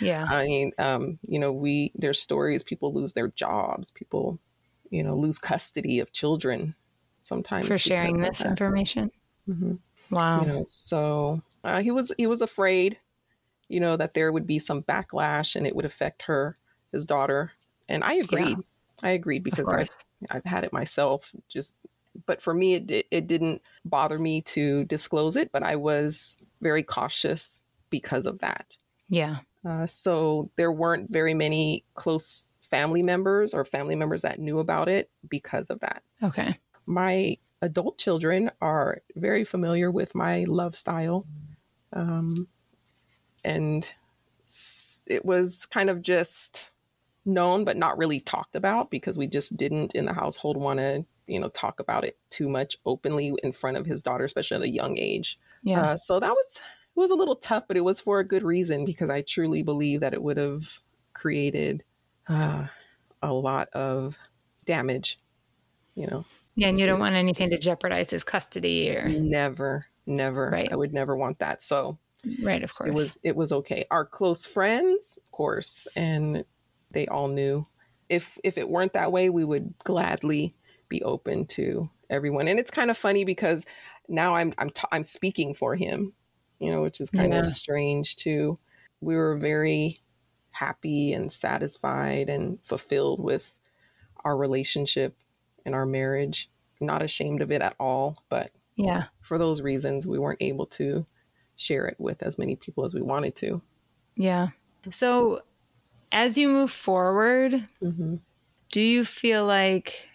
[0.00, 0.26] Yeah.
[0.28, 4.38] I mean, um, you know, we there's stories people lose their jobs, people,
[4.90, 6.74] you know, lose custody of children
[7.32, 8.48] sometimes for sharing this that.
[8.48, 9.10] information.
[9.48, 9.74] Mm-hmm.
[10.10, 10.40] Wow.
[10.42, 12.98] You know, so uh, he was he was afraid,
[13.68, 16.56] you know, that there would be some backlash and it would affect her,
[16.92, 17.52] his daughter,
[17.88, 18.58] and I agreed.
[18.58, 19.08] Yeah.
[19.08, 19.90] I agreed because I've
[20.30, 21.32] I've had it myself.
[21.48, 21.74] Just,
[22.26, 26.82] but for me, it it didn't bother me to disclose it, but I was very
[26.82, 28.76] cautious because of that.
[29.08, 29.38] Yeah.
[29.64, 34.88] Uh, so there weren't very many close family members or family members that knew about
[34.88, 36.02] it because of that.
[36.22, 36.58] Okay.
[36.86, 41.24] My adult children are very familiar with my love style.
[41.92, 42.48] Um,
[43.44, 43.88] and
[45.06, 46.70] it was kind of just
[47.24, 51.04] known, but not really talked about because we just didn't in the household want to,
[51.26, 54.62] you know, talk about it too much openly in front of his daughter, especially at
[54.62, 55.38] a young age.
[55.62, 55.82] Yeah.
[55.82, 56.60] Uh, so that was
[56.94, 59.62] it was a little tough, but it was for a good reason because I truly
[59.62, 60.80] believe that it would have
[61.14, 61.84] created
[62.28, 62.66] uh,
[63.22, 64.18] a lot of
[64.66, 65.18] damage.
[65.94, 66.24] You know.
[66.54, 70.50] Yeah, and you don't want anything to jeopardize his custody or never, never.
[70.50, 70.70] Right.
[70.70, 71.62] I would never want that.
[71.62, 71.98] So
[72.42, 73.84] right, of course, it was it was okay.
[73.90, 76.44] Our close friends, of course, and
[76.90, 77.66] they all knew.
[78.08, 80.54] If if it weren't that way, we would gladly
[80.88, 82.48] be open to everyone.
[82.48, 83.64] And it's kind of funny because
[84.08, 86.12] now I'm I'm t- I'm speaking for him,
[86.58, 87.40] you know, which is kind yeah.
[87.40, 88.58] of strange too.
[89.00, 90.02] We were very
[90.50, 93.58] happy and satisfied and fulfilled with
[94.22, 95.16] our relationship
[95.64, 96.50] and our marriage.
[96.80, 101.06] Not ashamed of it at all, but yeah, for those reasons, we weren't able to
[101.56, 103.62] share it with as many people as we wanted to.
[104.16, 104.48] Yeah.
[104.90, 105.42] So,
[106.10, 108.16] as you move forward, mm-hmm.
[108.72, 110.08] do you feel like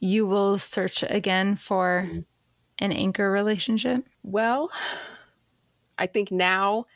[0.00, 2.20] you will search again for mm-hmm.
[2.78, 4.04] an anchor relationship?
[4.22, 4.70] Well,
[5.98, 6.86] I think now,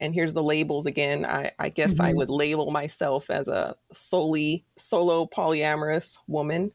[0.00, 1.26] and here's the labels again.
[1.26, 2.06] I, I guess mm-hmm.
[2.06, 6.72] I would label myself as a solely solo polyamorous woman,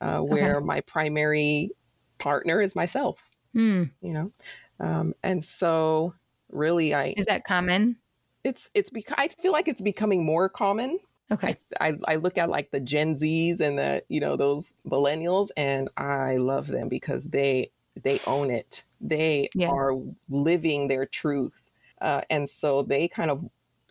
[0.00, 0.64] uh, where okay.
[0.64, 1.70] my primary
[2.18, 3.28] partner is myself.
[3.54, 3.90] Mm.
[4.00, 4.32] You know,
[4.80, 6.14] um, and so
[6.50, 7.96] really, I is that common?
[8.44, 10.98] It's it's because I feel like it's becoming more common.
[11.30, 11.58] Okay.
[11.80, 15.50] I, I, I, look at like the Gen Zs and the, you know, those millennials
[15.58, 17.70] and I love them because they
[18.02, 18.84] they own it.
[19.00, 19.68] They yeah.
[19.68, 19.92] are
[20.28, 21.64] living their truth.
[22.00, 23.44] Uh, and so they kind of,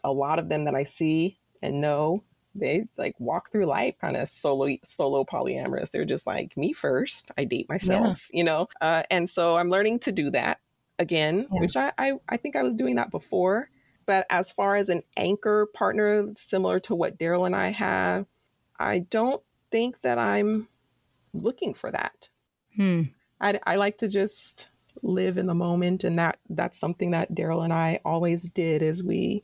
[0.04, 2.24] a lot of them that I see and know,
[2.60, 5.92] they like walk through life kind of solo, solo polyamorous.
[5.92, 7.32] They're just like me first.
[7.38, 8.38] I date myself, yeah.
[8.38, 8.68] you know?
[8.82, 10.60] Uh, and so I'm learning to do that
[11.00, 11.60] again, yeah.
[11.60, 13.70] which I, I, I think I was doing that before.
[14.06, 18.26] But as far as an anchor partner, similar to what Daryl and I have,
[18.80, 20.70] I don't think that I'm
[21.34, 22.30] looking for that.
[22.76, 23.04] Hmm.
[23.40, 24.70] I, I like to just
[25.04, 29.04] live in the moment and that that's something that daryl and i always did is
[29.04, 29.44] we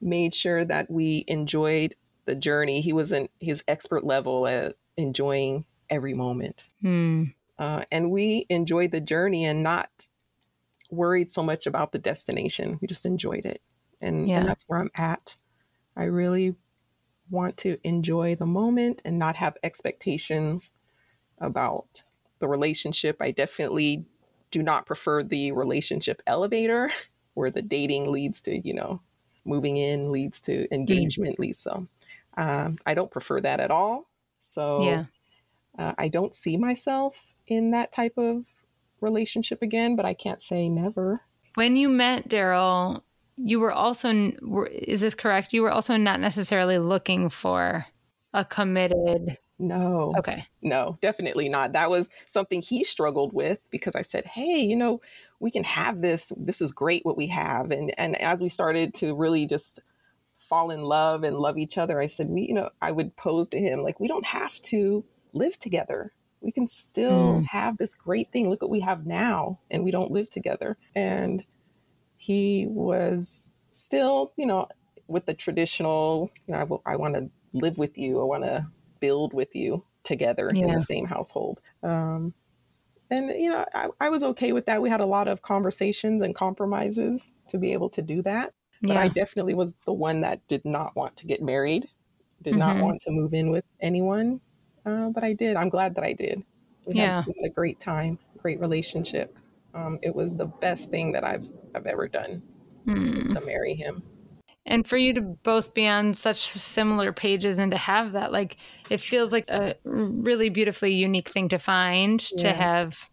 [0.00, 1.94] made sure that we enjoyed
[2.28, 7.24] the journey he wasn't his expert level at enjoying every moment hmm.
[7.58, 10.06] uh, and we enjoyed the journey and not
[10.90, 13.62] worried so much about the destination we just enjoyed it
[14.00, 14.38] and, yeah.
[14.38, 15.36] and that's where i'm at
[15.96, 16.54] i really
[17.30, 20.72] want to enjoy the moment and not have expectations
[21.38, 22.02] about
[22.38, 23.16] the relationship.
[23.20, 24.04] I definitely
[24.50, 26.90] do not prefer the relationship elevator
[27.34, 29.00] where the dating leads to, you know,
[29.44, 30.72] moving in leads to mm.
[30.72, 31.40] engagement mm.
[31.40, 31.58] leads.
[31.58, 31.86] So
[32.38, 34.08] um, I don't prefer that at all.
[34.38, 35.04] So yeah.
[35.76, 38.44] uh, I don't see myself in that type of
[39.00, 41.20] relationship again, but I can't say never.
[41.54, 43.02] When you met Daryl,
[43.36, 44.32] you were also,
[44.70, 45.52] is this correct?
[45.52, 47.86] You were also not necessarily looking for
[48.32, 50.14] a committed no.
[50.16, 50.46] Okay.
[50.62, 51.72] No, definitely not.
[51.72, 55.00] That was something he struggled with because I said, "Hey, you know,
[55.40, 56.32] we can have this.
[56.36, 59.80] This is great what we have." And and as we started to really just
[60.48, 63.48] fall in love and love each other, I said, "We, you know, I would pose
[63.50, 66.12] to him like, we don't have to live together.
[66.40, 67.46] We can still mm.
[67.46, 68.48] have this great thing.
[68.48, 71.44] Look what we have now, and we don't live together." And
[72.16, 74.68] he was still, you know,
[75.06, 78.66] with the traditional, you know, I, I want to live with you, I want to
[79.00, 80.64] build with you together yeah.
[80.64, 81.60] in the same household.
[81.82, 82.34] Um,
[83.10, 84.82] and you know, I, I, was okay with that.
[84.82, 88.52] We had a lot of conversations and compromises to be able to do that.
[88.82, 89.00] But yeah.
[89.00, 91.88] I definitely was the one that did not want to get married,
[92.42, 92.58] did mm-hmm.
[92.58, 94.40] not want to move in with anyone.
[94.86, 95.56] Uh, but I did.
[95.56, 96.42] I'm glad that I did.
[96.86, 99.36] We yeah, had, we had a great time, great relationship.
[99.74, 102.42] Um, it was the best thing that I've I've ever done
[102.86, 103.34] mm.
[103.34, 104.02] to marry him
[104.68, 108.58] and for you to both be on such similar pages and to have that like
[108.90, 112.42] it feels like a really beautifully unique thing to find yeah.
[112.42, 113.08] to have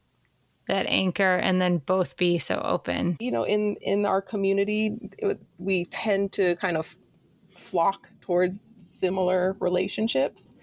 [0.68, 3.18] that anchor and then both be so open.
[3.20, 4.98] You know in in our community
[5.58, 6.96] we tend to kind of
[7.56, 10.54] flock towards similar relationships.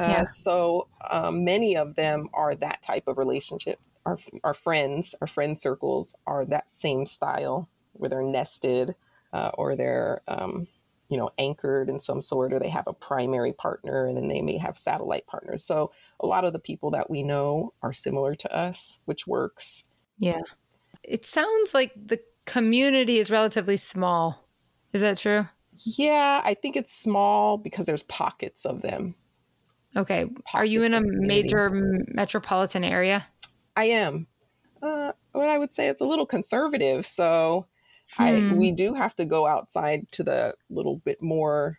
[0.00, 0.24] Uh, yeah.
[0.24, 3.78] so um, many of them are that type of relationship.
[4.04, 8.96] Our, our friends our friend circles are that same style where they're nested
[9.32, 10.66] uh, or they're um,
[11.12, 14.40] you know anchored in some sort or they have a primary partner and then they
[14.40, 15.62] may have satellite partners.
[15.62, 19.84] So a lot of the people that we know are similar to us which works.
[20.16, 20.40] Yeah.
[21.02, 24.48] It sounds like the community is relatively small.
[24.94, 25.46] Is that true?
[25.84, 29.14] Yeah i think it's small because there's pockets of them.
[29.94, 30.24] Okay.
[30.24, 31.68] Pockets are you in a major
[32.08, 33.26] metropolitan area?
[33.76, 34.28] I am.
[34.80, 37.66] Uh, what i would say it's a little conservative so
[38.12, 38.22] Hmm.
[38.22, 41.78] I we do have to go outside to the little bit more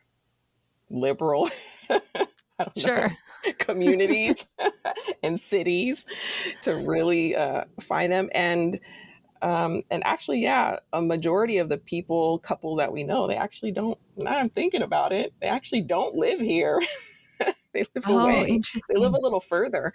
[0.89, 1.49] liberal
[2.77, 3.09] sure.
[3.45, 4.53] know, communities
[5.23, 6.05] and cities
[6.61, 8.29] to really uh, find them.
[8.33, 8.79] And
[9.41, 13.73] um, and actually yeah a majority of the people couple that we know they actually
[13.73, 16.79] don't now i'm thinking about it they actually don't live here.
[17.73, 18.59] They live oh, away.
[18.89, 19.93] They live a little further.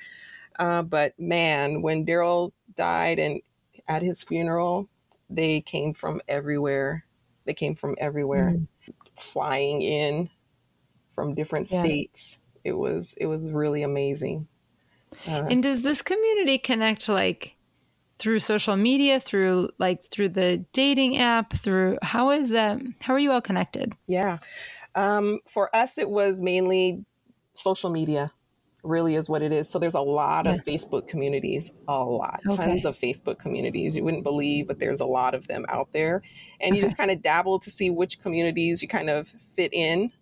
[0.59, 3.41] Uh, but man when daryl died and
[3.87, 4.89] at his funeral
[5.31, 7.05] they came from everywhere.
[7.45, 8.67] They came from everywhere, mm
[9.21, 10.31] flying in
[11.13, 11.81] from different yeah.
[11.81, 12.39] states.
[12.65, 14.49] It was it was really amazing.
[15.27, 17.57] Uh, and does this community connect like
[18.19, 22.81] through social media, through like through the dating app, through how is that?
[23.01, 23.95] How are you all connected?
[24.07, 24.39] Yeah,
[24.95, 27.05] um, for us it was mainly
[27.55, 28.33] social media
[28.89, 29.69] really is what it is.
[29.69, 30.55] So there's a lot yeah.
[30.55, 32.57] of Facebook communities, a lot, okay.
[32.57, 33.97] tons of Facebook communities.
[33.97, 36.23] You wouldn't believe, but there's a lot of them out there.
[36.61, 36.77] And okay.
[36.77, 40.13] you just kind of dabble to see which communities you kind of fit in.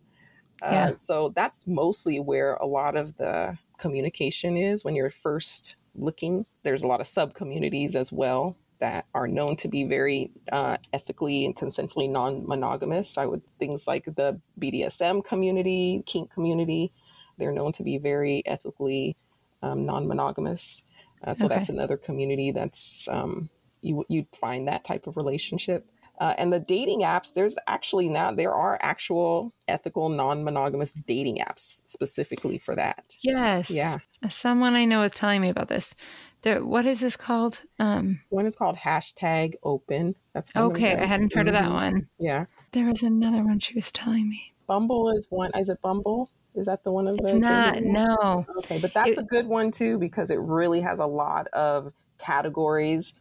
[0.62, 6.46] Uh, so that's mostly where a lot of the communication is when you're first looking.
[6.62, 10.76] There's a lot of sub communities as well that are known to be very uh,
[10.92, 13.16] ethically and consensually non-monogamous.
[13.16, 16.92] I would things like the BDSM community, kink community,
[17.38, 19.16] they're known to be very ethically
[19.62, 20.82] um, non-monogamous.
[21.24, 21.54] Uh, so okay.
[21.54, 23.48] that's another community that's um,
[23.82, 25.88] you you'd find that type of relationship.
[26.18, 31.82] Uh, and the dating apps, there's actually now there are actual ethical non-monogamous dating apps
[31.86, 33.14] specifically for that.
[33.20, 33.70] Yes.
[33.70, 33.98] Yeah.
[34.30, 35.94] Someone I know is telling me about this.
[36.40, 37.60] There, what is this called?
[37.78, 40.14] Um, one is called hashtag open.
[40.32, 40.96] That's okay.
[40.96, 41.54] I hadn't heard mm-hmm.
[41.56, 41.74] of that mm-hmm.
[41.74, 42.08] one.
[42.18, 42.46] Yeah.
[42.72, 44.54] There was another one she was telling me.
[44.66, 45.50] Bumble is one.
[45.54, 46.30] Is it Bumble?
[46.56, 47.22] Is that the one of the?
[47.22, 47.82] It's not.
[47.82, 48.46] No.
[48.58, 51.92] Okay, but that's it, a good one too because it really has a lot of
[52.18, 53.14] categories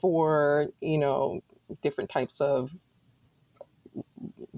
[0.00, 1.40] for you know
[1.80, 2.72] different types of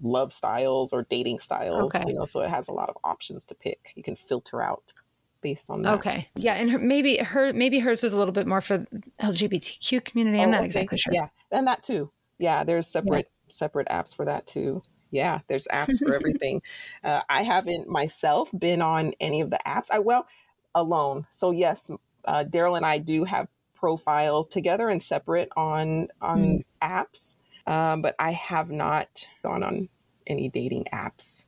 [0.03, 1.95] love styles or dating styles.
[1.95, 2.05] Okay.
[2.09, 3.93] You know, so it has a lot of options to pick.
[3.95, 4.95] You can filter out
[5.43, 5.95] based on that.
[5.95, 6.29] Okay.
[6.35, 8.87] Yeah, and her, maybe her maybe hers was a little bit more for
[9.21, 10.41] LGBTQ community.
[10.41, 10.67] I'm oh, not okay.
[10.67, 11.13] exactly sure.
[11.13, 12.11] Yeah, and that too.
[12.39, 13.51] Yeah, there's separate yeah.
[13.51, 14.83] separate apps for that too
[15.15, 16.61] yeah, there's apps for everything.
[17.03, 19.91] uh, I haven't myself been on any of the apps.
[19.91, 20.27] I well
[20.75, 21.27] alone.
[21.31, 21.91] So yes,
[22.25, 26.65] uh, Daryl and I do have profiles together and separate on on mm.
[26.83, 29.89] apps, um, but I have not gone on
[30.27, 31.45] any dating apps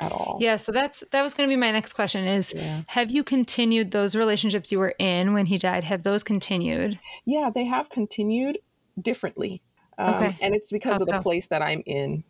[0.00, 0.38] at all.
[0.40, 2.82] Yeah, so that's that was going to be my next question is yeah.
[2.86, 5.84] have you continued those relationships you were in when he died?
[5.84, 6.98] Have those continued?
[7.26, 8.58] Yeah, they have continued
[9.00, 9.62] differently.
[9.96, 10.36] Um, okay.
[10.40, 11.22] and it's because How of the so?
[11.22, 12.24] place that I'm in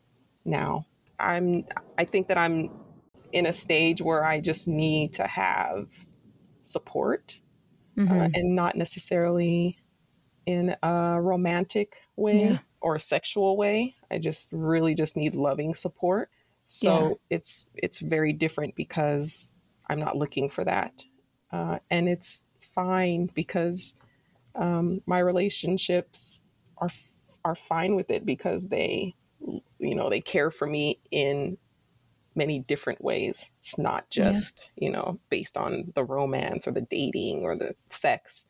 [0.45, 0.87] now.
[1.19, 1.65] I'm
[1.99, 2.71] I think that I'm
[3.33, 5.89] in a stage where I just need to have
[6.63, 7.41] support
[7.97, 8.21] uh, mm-hmm.
[8.21, 9.79] uh, and not necessarily
[10.47, 12.59] in a romantic way yeah.
[12.81, 13.95] or a sexual way.
[14.11, 16.31] I just really just need loving support.
[16.67, 17.37] So yeah.
[17.37, 19.53] it's it's very different because
[19.89, 21.05] I'm not looking for that,
[21.53, 23.97] uh, and it's fine because
[24.55, 26.41] um, my relationships
[26.79, 26.89] are
[27.45, 29.15] are fine with it because they
[29.79, 31.59] you know, they care for me in
[32.35, 33.53] many different ways.
[33.59, 34.87] It's not just, yeah.
[34.87, 38.47] you know, based on the romance or the dating or the sex.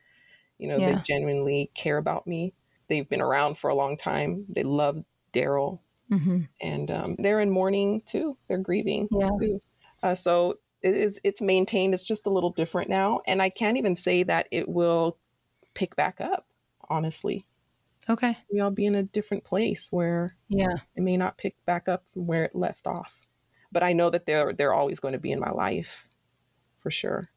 [0.59, 0.92] You know, yeah.
[0.95, 2.55] they genuinely care about me.
[2.88, 4.45] they've been around for a long time.
[4.49, 5.80] They love Daryl,
[6.11, 6.40] Mm-hmm.
[6.61, 8.36] and um, they're in mourning too.
[8.47, 9.09] They're grieving.
[9.11, 9.30] Yeah.
[9.40, 9.61] Too.
[10.03, 11.18] Uh, so it is.
[11.24, 11.95] It's maintained.
[11.95, 15.16] It's just a little different now, and I can't even say that it will
[15.72, 16.47] pick back up.
[16.90, 17.47] Honestly,
[18.09, 18.36] Okay.
[18.52, 20.76] we all be in a different place where Yeah.
[20.94, 23.20] it may not pick back up from where it left off.
[23.72, 26.09] But I know that they're they're always going to be in my life,
[26.80, 27.28] for sure.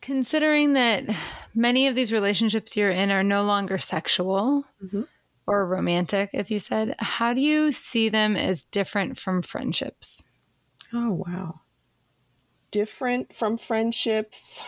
[0.00, 1.04] Considering that
[1.54, 5.08] many of these relationships you're in are no longer sexual Mhm.
[5.46, 10.24] or romantic, as you said, how do you see them as different from friendships?
[10.92, 11.60] Oh wow.
[12.70, 14.62] Different from friendships.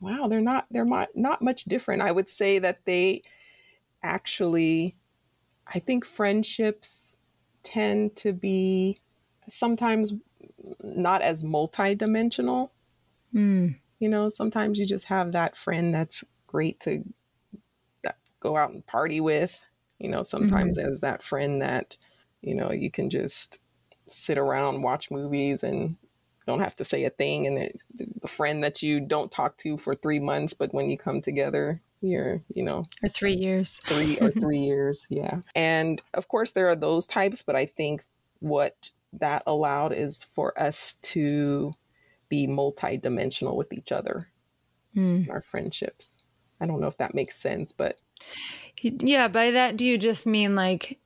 [0.00, 2.02] Wow, they're not they're not, not much different.
[2.02, 3.22] I would say that they
[4.02, 4.96] actually
[5.66, 7.18] I think friendships
[7.62, 8.98] tend to be
[9.48, 10.14] sometimes
[10.82, 12.70] not as multidimensional.
[13.34, 13.78] Mm.
[13.98, 17.04] You know, sometimes you just have that friend that's great to
[18.40, 19.60] go out and party with.
[19.98, 21.96] You know, sometimes there's that friend that,
[22.40, 23.60] you know, you can just
[24.08, 25.96] sit around, watch movies, and
[26.46, 27.46] don't have to say a thing.
[27.46, 27.70] And the,
[28.20, 31.80] the friend that you don't talk to for three months, but when you come together,
[32.02, 33.80] you're, you know, Or three years.
[33.86, 35.06] three or three years.
[35.08, 35.40] Yeah.
[35.54, 38.04] And of course, there are those types, but I think
[38.40, 41.72] what that allowed is for us to
[42.28, 44.28] be multidimensional with each other
[44.96, 45.30] Mm.
[45.30, 46.22] our friendships.
[46.60, 47.98] I don't know if that makes sense, but
[48.82, 50.98] Yeah, by that, do you just mean like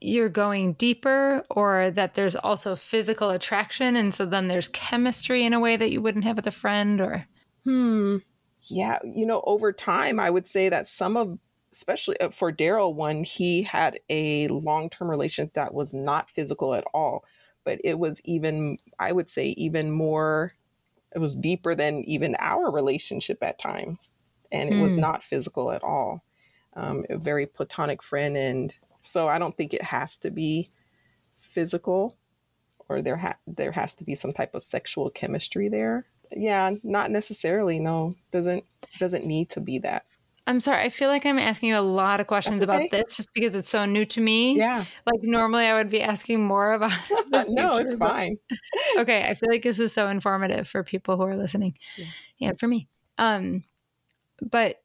[0.00, 5.52] you're going deeper or that there's also physical attraction and so then there's chemistry in
[5.52, 7.26] a way that you wouldn't have with a friend or
[7.64, 8.18] hmm.
[8.64, 8.98] Yeah.
[9.04, 11.38] You know, over time, I would say that some of,
[11.72, 16.74] especially uh, for Daryl, one, he had a long term relationship that was not physical
[16.74, 17.24] at all,
[17.64, 20.52] but it was even, I would say, even more,
[21.14, 24.12] it was deeper than even our relationship at times.
[24.52, 24.98] And it was Hmm.
[24.98, 26.24] not physical at all.
[26.74, 28.36] Um, a very platonic friend.
[28.36, 30.70] And so I don't think it has to be
[31.40, 32.18] physical
[32.88, 36.06] or there ha- there has to be some type of sexual chemistry there.
[36.36, 37.78] Yeah, not necessarily.
[37.78, 38.64] No, doesn't
[38.98, 40.04] doesn't need to be that.
[40.46, 42.64] I'm sorry, I feel like I'm asking you a lot of questions okay.
[42.64, 44.58] about this just because it's so new to me.
[44.58, 46.92] Yeah, Like normally I would be asking more about
[47.48, 48.36] no, it's but- fine.
[48.98, 52.50] okay i feel like this is so informative for people who are listening Yeah.
[52.50, 53.64] and for me um
[54.42, 54.82] but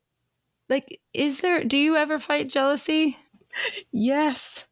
[0.69, 3.17] like is there do you ever fight jealousy
[3.91, 4.67] Yes,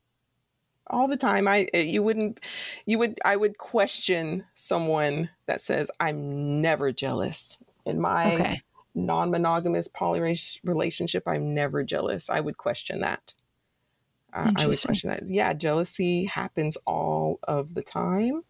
[0.90, 1.48] all the time.
[1.48, 2.40] I eh, you wouldn't
[2.86, 8.62] you would I would question someone that says I'm never jealous in my okay
[8.98, 10.20] non-monogamous poly
[10.64, 11.24] relationship.
[11.28, 12.30] I'm never jealous.
[12.30, 13.34] I would question that.
[14.34, 15.28] Uh, I would question that.
[15.28, 18.42] Yeah, jealousy happens all of the time.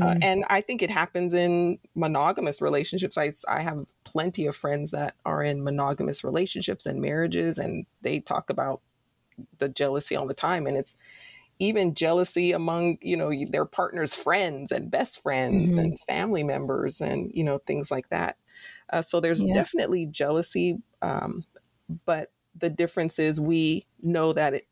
[0.00, 3.18] Uh, Mm, and I think it happens in monogamous relationships.
[3.18, 8.20] I, I have plenty of friends that are in monogamous relationships and marriages, and they
[8.20, 8.80] talk about
[9.58, 10.66] the jealousy all the time.
[10.68, 10.96] And it's
[11.62, 15.76] even jealousy among, you know, their partner's friends and best friends Mhm.
[15.76, 18.36] and family members and, you know, things like that.
[18.90, 19.54] Uh, so there's Yeah.
[19.54, 20.78] definitely jealousy.
[21.02, 21.44] Um,
[22.04, 24.68] but the difference is we know that it,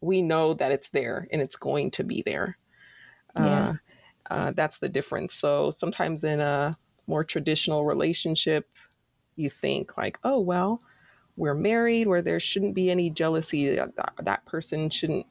[0.00, 2.58] we know that it's there and it's going to be there.
[3.36, 3.70] Yeah.
[3.70, 3.74] Uh,
[4.30, 5.34] uh, that's the difference.
[5.34, 8.70] So sometimes in a more traditional relationship,
[9.36, 10.82] you think like, oh, well,
[11.36, 13.74] we're married where there shouldn't be any jealousy.
[13.76, 15.26] That, that person shouldn't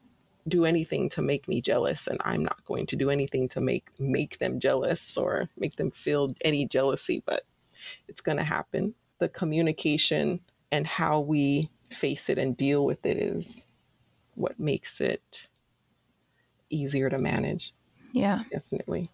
[0.48, 3.90] do anything to make me jealous and I'm not going to do anything to make
[4.00, 7.44] make them jealous or make them feel any jealousy, but
[8.08, 8.94] it's going to happen.
[9.20, 10.40] The communication
[10.72, 13.68] and how we face it and deal with it is
[14.36, 15.48] what makes it
[16.70, 17.74] easier to manage,
[18.14, 19.10] yeah definitely.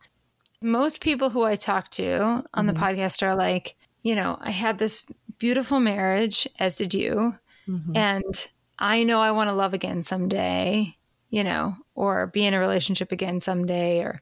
[0.62, 2.80] most people who i talk to on the Mhm.
[2.80, 5.06] podcast are like you know i had this
[5.38, 7.36] beautiful marriage as did you
[7.68, 7.96] Mhm.
[7.96, 8.48] and
[8.82, 10.96] I know I want to love again someday,
[11.30, 14.22] you know, or be in a relationship again someday or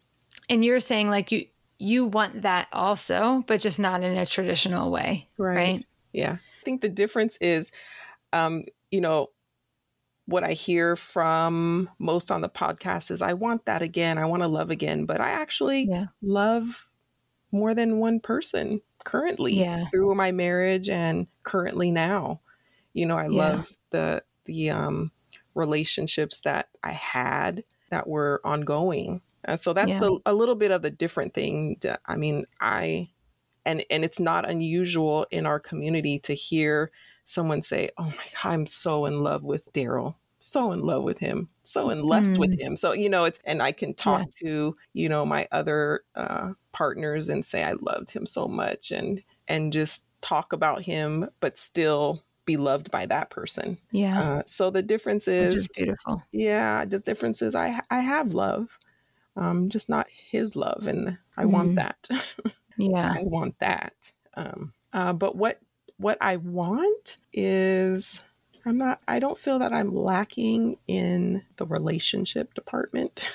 [0.49, 1.47] and you're saying like you
[1.79, 5.85] you want that also, but just not in a traditional way, right?
[6.13, 6.33] Yeah.
[6.33, 7.71] I think the difference is,
[8.33, 9.29] um, you know,
[10.25, 14.17] what I hear from most on the podcast is I want that again.
[14.17, 15.05] I want to love again.
[15.05, 16.07] But I actually Yeah.
[16.21, 16.87] love
[17.51, 19.85] more than one person currently Yeah.
[19.91, 22.41] through my marriage and currently now.
[22.93, 23.63] You know, I Yeah.
[23.63, 25.11] love the the um
[25.57, 29.21] relationships that I had that were ongoing.
[29.47, 29.99] Uh, so that's Yeah.
[29.99, 31.79] the a little bit of the different thing.
[32.05, 33.07] I mean, I
[33.65, 36.91] and and it's not unusual in our community to hear
[37.25, 41.19] someone say, "Oh my god, I'm so in love with Daryl." So in love with
[41.19, 42.75] him, so in lust with him.
[42.75, 47.29] So you know, it's and I can talk to you know my other uh, partners
[47.29, 52.23] and say I loved him so much, and and just talk about him, but still
[52.47, 53.79] be loved by that person.
[53.91, 54.19] Yeah.
[54.21, 56.23] Uh, so the difference which is, is beautiful.
[56.31, 58.79] yeah, the difference is I I have love,
[59.35, 61.75] um, just not his love, and I want Mm.
[61.75, 62.07] that.
[62.77, 63.17] Yeah.
[63.17, 64.13] I want that.
[64.35, 65.61] Um, uh, but what
[65.97, 68.23] what I want is
[68.65, 69.01] I'm not.
[69.07, 73.29] I don't feel that I'm lacking in the relationship department,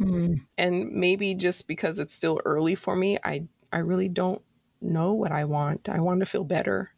[0.00, 0.46] Mm.
[0.58, 4.42] and maybe just because it's still early for me, I I really don't
[4.80, 5.88] know what I want.
[5.88, 6.91] I want to feel better.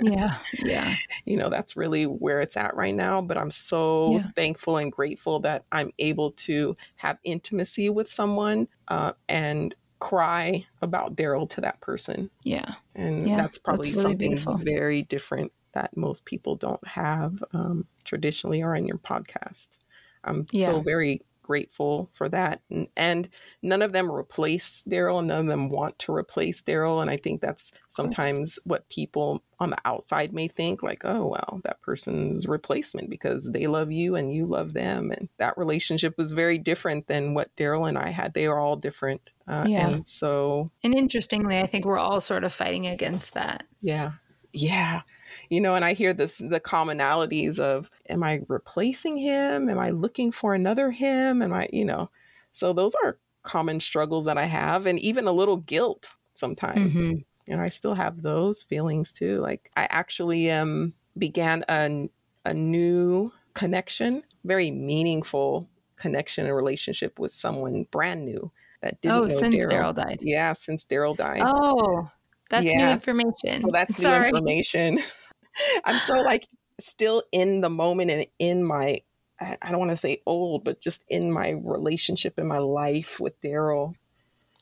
[0.00, 0.38] Yeah.
[0.64, 0.94] Yeah.
[1.24, 3.20] You know, that's really where it's at right now.
[3.20, 4.30] But I'm so Yeah.
[4.34, 11.16] thankful and grateful that I'm able to have intimacy with someone uh, and cry about
[11.16, 12.30] Daryl to that person.
[12.44, 12.74] Yeah.
[12.94, 14.56] and Yeah, that's probably that's really something beautiful.
[14.58, 19.78] very different that most people don't have um, traditionally or in your podcast
[20.24, 23.30] i'm so very grateful for that and, and
[23.62, 27.40] none of them replace daryl none of them want to replace daryl and i think
[27.40, 33.08] that's sometimes what people on the outside may think like oh well that person's replacement
[33.08, 37.32] because they love you and you love them and that relationship was very different than
[37.32, 39.88] what daryl and i had they are all different uh, Yeah.
[39.88, 43.64] and so And interestingly, I think we're all sort of fighting against that.
[43.80, 44.10] Yeah.
[44.52, 45.02] Yeah.
[45.50, 49.68] You know, and I hear this the commonalities of am I replacing him?
[49.68, 51.42] Am I looking for another him?
[51.42, 52.08] Am I, you know,
[52.52, 56.96] so those are common struggles that I have and even a little guilt sometimes.
[56.96, 57.24] Mhm.
[57.48, 59.38] And I still have those feelings too.
[59.38, 62.08] Like I actually um began a,
[62.44, 68.50] a new connection, very meaningful connection and relationship with someone brand new
[68.82, 69.66] that didn't Oh, know since.
[69.66, 70.18] Daryl died.
[70.22, 71.42] Yeah, since Daryl died.
[71.44, 72.10] Oh,
[72.48, 73.60] that's new information.
[73.60, 74.30] So that's Sorry.
[74.30, 74.98] new information.
[75.84, 76.46] I'm so like
[76.80, 79.02] still in the moment and in my,
[79.40, 83.20] I I don't want to say old, but just in my relationship in my life
[83.20, 83.94] with Daryl.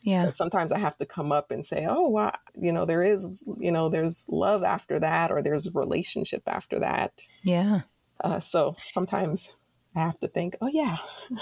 [0.03, 0.31] Yeah.
[0.31, 3.73] Sometimes I have to come up and say, oh, wow, you know, there is, you
[3.73, 7.23] know, there's love after that, or there's relationship after that.
[7.43, 7.81] Yeah.
[8.23, 9.57] Uh, so sometimes
[9.97, 10.99] I have to think, oh, yeah,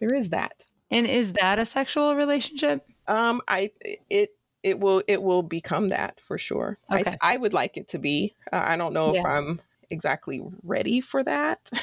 [0.00, 0.64] there is that.
[0.90, 2.86] And is that a sexual relationship?
[3.06, 3.72] Um, I
[4.08, 4.30] it
[4.62, 6.76] it will it will become that for sure.
[6.92, 7.16] Okay.
[7.22, 8.34] I I would like it to be.
[8.52, 11.70] Uh, I don't know if I'm exactly ready for that.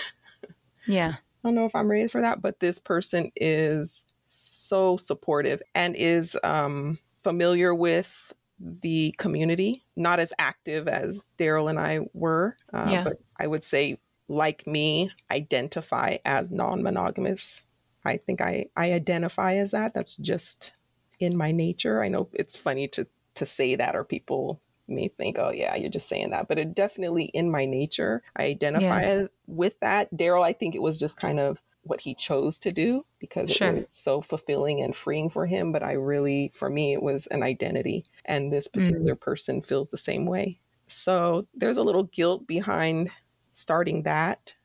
[0.87, 1.15] Yeah.
[1.17, 5.95] I don't know if I'm ready for that, but this person is so supportive and
[5.95, 9.83] is um, familiar with the community.
[9.95, 13.03] Not as active as Daryl and I were, uh, Yeah.
[13.03, 17.65] but I would say, like me, identify as non-monogamous.
[18.03, 19.93] I think I I identify as that.
[19.93, 20.73] That's just
[21.19, 22.01] in my nature.
[22.03, 25.89] I know it's funny to to say that, or people may think, "Oh, yeah, you're
[25.89, 28.23] just saying that," but it definitely in my nature.
[28.35, 30.13] I identify as- with that.
[30.15, 33.69] Daryl, I think it was just kind of what he chose to do because Sure.
[33.69, 35.71] it was so fulfilling and freeing for him.
[35.71, 39.97] But I really, for me, it was an identity, and this particular person feels the
[39.97, 40.59] same way.
[40.87, 43.11] So there's a little guilt behind
[43.53, 44.55] starting that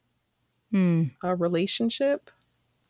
[1.24, 2.30] uh, relationship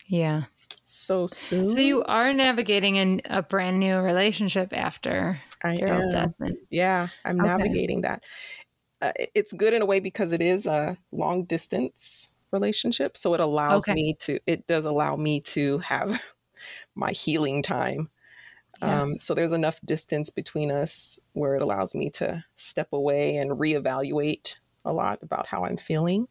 [0.07, 0.45] Yeah.
[0.93, 1.69] So soon.
[1.69, 6.07] So you are navigating in a brand new relationship after I Daryl's am.
[6.07, 6.35] death.
[6.71, 7.43] Yeah, I'm Okay.
[7.43, 8.23] navigating that.
[9.03, 13.41] Uh, it's good in a way because it is a long distance relationship, so it
[13.41, 13.95] allows Okay.
[13.95, 14.41] me to.
[14.47, 16.23] It does allow me to have
[16.95, 18.11] my healing time.
[18.81, 19.01] Yeah.
[19.03, 23.53] Um, so there's enough distance between us where it allows me to step away and
[23.53, 26.29] reevaluate a lot about how I'm feeling.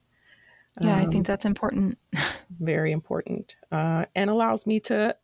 [0.80, 1.98] Yeah, I Um, think that's important.
[2.60, 5.16] very important uh, and allows me to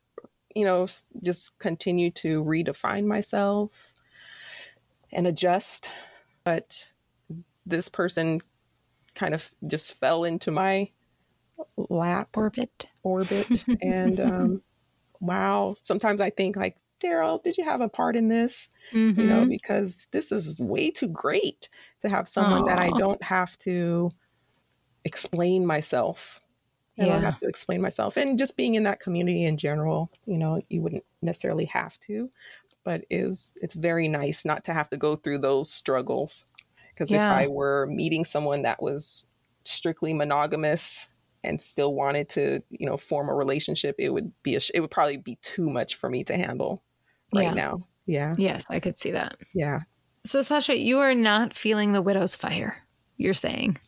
[0.55, 3.93] you know s- just continue to redefine myself
[5.11, 5.91] and adjust
[6.43, 6.91] but
[7.65, 8.41] this person
[9.15, 10.91] kind of just fell into my
[11.77, 12.85] lap Orbit.
[13.03, 14.63] orbit and um,
[15.21, 18.69] wow sometimes i think like daryl did you have a part in this
[19.15, 19.49] you know Mhm.
[19.49, 24.11] because this is way too great to have someone that i don't have to
[25.05, 26.39] explain myself
[26.97, 28.15] I don't have to explain myself.
[28.15, 32.29] And just being in that community in general, you know, you wouldn't necessarily have to,
[32.85, 36.45] but it was, it's very nice not to have to go through those struggles.
[36.93, 37.17] Because Yeah.
[37.27, 39.25] if I were meeting someone that was
[39.65, 41.07] strictly monogamous
[41.43, 44.79] and still wanted to, you know, form a relationship, it would be a, sh- it
[44.79, 46.81] would probably be too much for me to handle
[47.33, 47.53] right Yeah.
[47.55, 47.87] now.
[48.05, 49.35] Yeah, Yes, I could see that.
[49.53, 49.81] yeah.
[50.25, 52.77] So, Sacha, you are not feeling the widow's fire,
[53.17, 53.77] you're saying.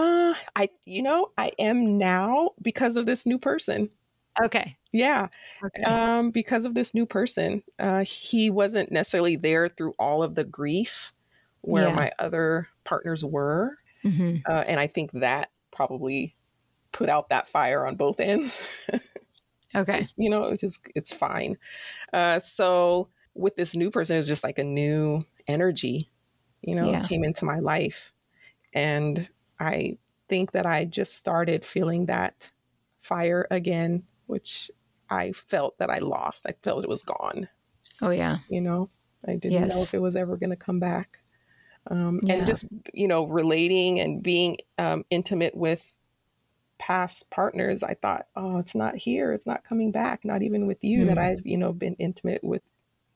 [0.00, 3.90] Uh, I, you know, I am now because of this new person.
[4.42, 4.78] Okay.
[4.92, 5.28] Yeah.
[5.62, 5.84] Okay.
[5.86, 7.62] um, because of this new person.
[7.78, 11.12] Uh, he wasn't necessarily there through all of the grief
[11.62, 11.92] where Yeah.
[11.92, 13.78] my other partners were.
[14.04, 16.36] hmm Uh, and I think that probably
[16.92, 18.66] put out that fire on both ends.
[19.74, 20.10] Okay.
[20.16, 21.58] you know, it's just, it's fine.
[22.12, 26.10] Uh, so with this new person, it was just like a new energy,
[26.62, 27.08] you know, Yeah.
[27.08, 28.12] came into my life.
[28.74, 29.28] And
[29.60, 29.98] I
[30.28, 32.50] think that I just started feeling that
[33.00, 34.70] fire again, which
[35.10, 36.46] I felt that I lost.
[36.46, 37.48] I felt it was gone.
[38.00, 38.38] Oh, yeah.
[38.48, 38.90] You know,
[39.26, 39.68] I didn't yes.
[39.68, 41.18] know if it was ever going to come back.
[41.90, 42.34] Um, yeah.
[42.34, 45.94] And just, you know, relating and being um, intimate with
[46.78, 49.32] past partners, I thought, oh, it's not here.
[49.32, 50.24] It's not coming back.
[50.24, 51.06] Not even with you mm.
[51.08, 52.62] that I've, you know, been intimate with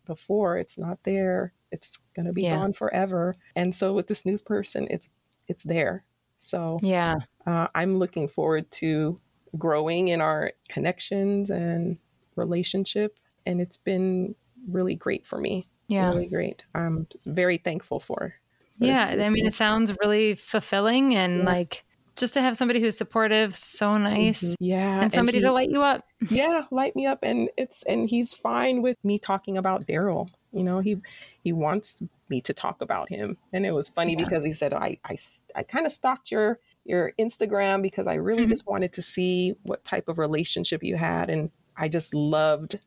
[0.04, 0.58] before.
[0.58, 1.52] It's not there.
[1.70, 2.56] It's going to be yeah.
[2.56, 3.36] gone forever.
[3.56, 5.08] And so with this news person, it's
[5.48, 6.04] it's there.
[6.44, 7.16] So yeah,
[7.46, 9.18] uh, I'm looking forward to
[9.56, 11.98] growing in our connections and
[12.36, 14.34] relationship, and it's been
[14.68, 15.66] really great for me.
[15.88, 16.64] Yeah, really great.
[16.74, 18.34] I'm just very thankful for.
[18.78, 21.44] for yeah, I mean, it sounds really fulfilling and yeah.
[21.44, 21.84] like
[22.16, 24.42] just to have somebody who's supportive, so nice.
[24.42, 24.64] Mm-hmm.
[24.64, 25.00] Yeah.
[25.00, 26.04] And somebody and he, to light you up.
[26.30, 27.20] yeah, light me up.
[27.22, 30.28] And it's and he's fine with me talking about Daryl.
[30.52, 30.98] You know, he
[31.44, 33.36] he wants me to talk about him.
[33.52, 34.24] And it was funny yeah.
[34.24, 35.16] because he said, I I,
[35.54, 38.50] I kind of stalked your your Instagram because I really mm-hmm.
[38.50, 41.30] just wanted to see what type of relationship you had.
[41.30, 42.78] And I just loved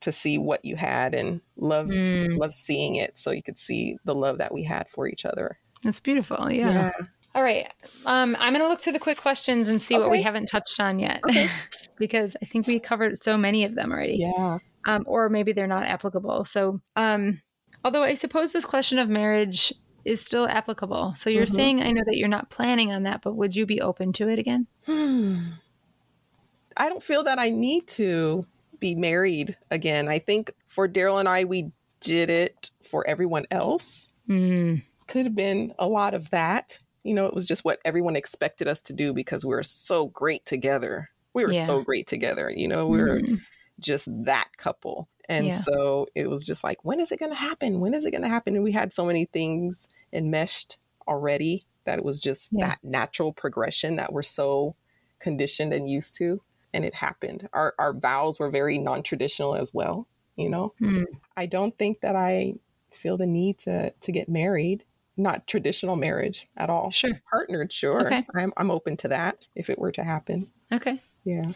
[0.00, 2.36] to see what you had and loved mm.
[2.36, 5.58] loved seeing it so you could see the love that we had for each other.
[5.84, 6.50] That's beautiful.
[6.50, 6.72] Yeah.
[6.72, 6.92] yeah.
[7.34, 7.70] All right.
[8.06, 10.02] Um, I'm going to look through the quick questions and see okay.
[10.02, 11.48] what we haven't touched on yet okay.
[11.98, 14.16] because I think we covered so many of them already.
[14.16, 14.58] Yeah.
[14.86, 16.44] Um, or maybe they're not applicable.
[16.46, 17.42] So, um,
[17.86, 19.72] although I suppose this question of marriage
[20.04, 21.14] is still applicable.
[21.16, 21.54] So you're mm-hmm.
[21.54, 24.28] saying, I know that you're not planning on that, but would you be open to
[24.28, 24.66] it again?
[24.88, 28.44] I don't feel that I need to
[28.80, 30.08] be married again.
[30.08, 31.70] I think for Daryl and I, we
[32.00, 34.08] did it for everyone else.
[34.28, 34.82] Mm.
[35.06, 38.66] Could have been a lot of that you know, it was just what everyone expected
[38.66, 41.08] us to do because we were so great together.
[41.34, 41.64] We were yeah.
[41.64, 42.50] so great together.
[42.50, 43.40] You know, we were mm.
[43.78, 45.08] just that couple.
[45.28, 45.58] And yeah.
[45.58, 47.80] so it was just like, when is it going to happen?
[47.80, 48.54] When is it going to happen?
[48.54, 52.68] And we had so many things enmeshed already that it was just yeah.
[52.68, 54.76] that natural progression that we're so
[55.18, 56.40] conditioned and used to.
[56.72, 57.48] And it happened.
[57.52, 60.06] Our, our vows were very non traditional as well.
[60.36, 61.06] You know, mm.
[61.36, 62.56] I don't think that I
[62.92, 64.84] feel the need to to get married
[65.16, 66.90] not traditional marriage at all.
[66.90, 67.20] Sure.
[67.30, 68.06] Partnered, sure.
[68.06, 68.26] Okay.
[68.34, 70.50] I'm, I'm open to that if it were to happen.
[70.72, 71.00] Okay.
[71.24, 71.48] Yeah.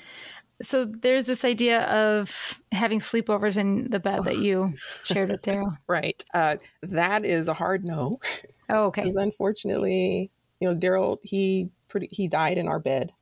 [0.62, 5.78] So there's this idea of having sleepovers in the bed that you shared with Daryl.
[5.88, 6.22] right.
[6.34, 8.20] Uh, that is a hard no.
[8.68, 9.02] Oh, okay.
[9.02, 10.30] Because unfortunately,
[10.60, 13.12] you know, Daryl, he pretty he died in our bed.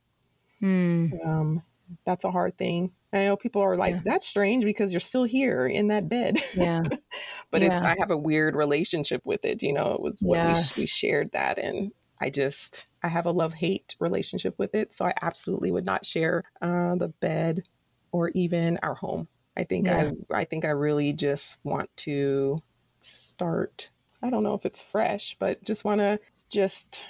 [0.61, 1.25] Mm.
[1.25, 1.63] Um,
[2.05, 2.91] that's a hard thing.
[3.11, 4.01] I know people are like, yeah.
[4.05, 6.39] that's strange because you're still here in that bed.
[6.55, 6.83] Yeah.
[7.51, 7.73] but yeah.
[7.73, 9.63] it's, I have a weird relationship with it.
[9.63, 10.75] You know, it was what yes.
[10.75, 11.57] we, we shared that.
[11.57, 14.93] And I just, I have a love hate relationship with it.
[14.93, 17.67] So I absolutely would not share uh, the bed
[18.11, 19.27] or even our home.
[19.57, 20.11] I think yeah.
[20.31, 22.61] I, I think I really just want to
[23.01, 23.89] start.
[24.21, 26.19] I don't know if it's fresh, but just want to
[26.49, 27.05] just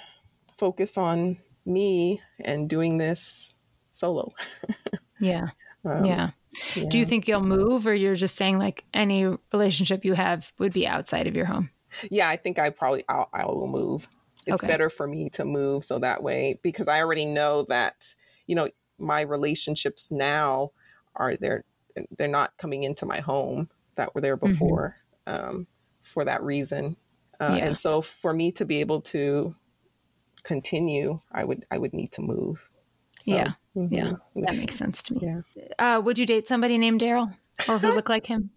[0.58, 3.54] focus on me and doing this
[3.92, 4.32] solo.
[5.20, 5.48] yeah.
[5.84, 6.30] Um, yeah.
[6.74, 6.88] yeah.
[6.88, 10.72] Do you think you'll move or you're just saying like any relationship you have would
[10.72, 11.70] be outside of your home?
[12.10, 14.08] Yeah, I think I probably I'll, I will move.
[14.46, 14.66] It's okay.
[14.66, 18.14] better for me to move so that way because I already know that
[18.46, 18.68] you know
[18.98, 20.72] my relationships now
[21.14, 21.64] are they're
[22.16, 24.52] they're not coming into my home that were there mm-hmm.
[24.52, 25.50] before mm-hmm.
[25.50, 25.66] um,
[26.00, 26.96] for that reason.
[27.38, 27.66] Uh, yeah.
[27.66, 29.54] And so for me to be able to
[30.42, 32.68] continue, I would I would need to move.
[33.22, 33.52] So, yeah.
[33.76, 33.94] Mm-hmm.
[33.94, 34.12] Yeah.
[34.36, 35.20] That makes sense to me.
[35.22, 35.68] Yeah.
[35.78, 37.34] Uh, would you date somebody named Daryl
[37.68, 38.50] or who looked like him?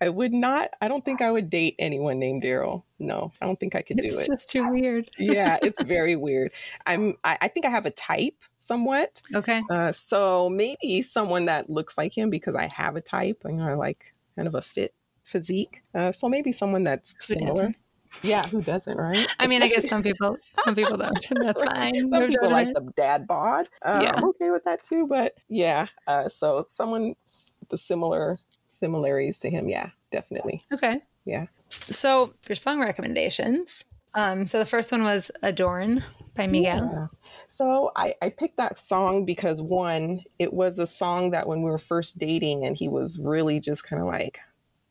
[0.00, 0.70] I would not.
[0.80, 2.82] I don't think I would date anyone named Daryl.
[2.98, 4.12] No, I don't think I could do it.
[4.12, 5.10] It's just too weird.
[5.18, 6.52] yeah, it's very weird.
[6.86, 7.14] I'm.
[7.24, 9.22] I, I, think I have a type somewhat.
[9.34, 9.62] Okay.
[9.70, 13.42] Uh, so maybe someone that looks like him because I have a type.
[13.44, 15.82] and I like kind of a fit physique.
[15.94, 17.74] Uh, so maybe someone that's similar.
[18.22, 19.26] Yeah, who doesn't, right?
[19.38, 21.16] I mean, I guess some people, some people don't.
[21.40, 21.94] That's fine.
[22.08, 23.68] Some no people like the dad bod.
[23.80, 24.12] Uh, yeah.
[24.14, 25.06] I'm okay with that too.
[25.06, 27.14] But yeah, uh, so someone
[27.68, 28.38] the similar
[28.72, 30.64] similarities to him, yeah, definitely.
[30.72, 31.00] Okay.
[31.24, 31.46] Yeah.
[31.70, 33.84] So your song recommendations.
[34.14, 36.04] Um, so the first one was "Adorn"
[36.34, 36.90] by Miguel.
[36.92, 37.06] Yeah.
[37.48, 41.70] So I, I picked that song because one, it was a song that when we
[41.70, 44.40] were first dating, and he was really just kind of like,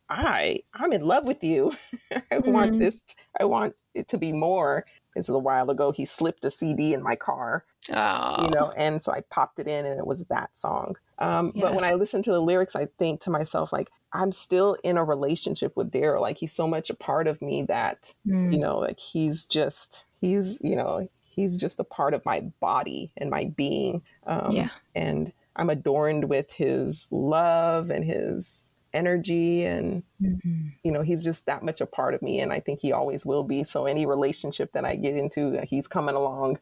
[0.09, 1.73] I I'm in love with you.
[2.11, 2.51] I mm-hmm.
[2.51, 3.03] want this.
[3.39, 4.85] I want it to be more.
[5.15, 5.91] It's a while ago.
[5.91, 8.43] He slipped a CD in my car, oh.
[8.43, 10.95] you know, and so I popped it in, and it was that song.
[11.21, 11.63] Um, yes.
[11.63, 14.97] But when I listen to the lyrics, I think to myself like I'm still in
[14.97, 16.19] a relationship with Daryl.
[16.19, 18.51] Like he's so much a part of me that mm.
[18.51, 23.11] you know, like he's just he's you know he's just a part of my body
[23.17, 24.01] and my being.
[24.25, 30.67] Um, yeah, and I'm adorned with his love and his energy and mm-hmm.
[30.83, 33.25] you know he's just that much a part of me and i think he always
[33.25, 36.59] will be so any relationship that i get into he's coming along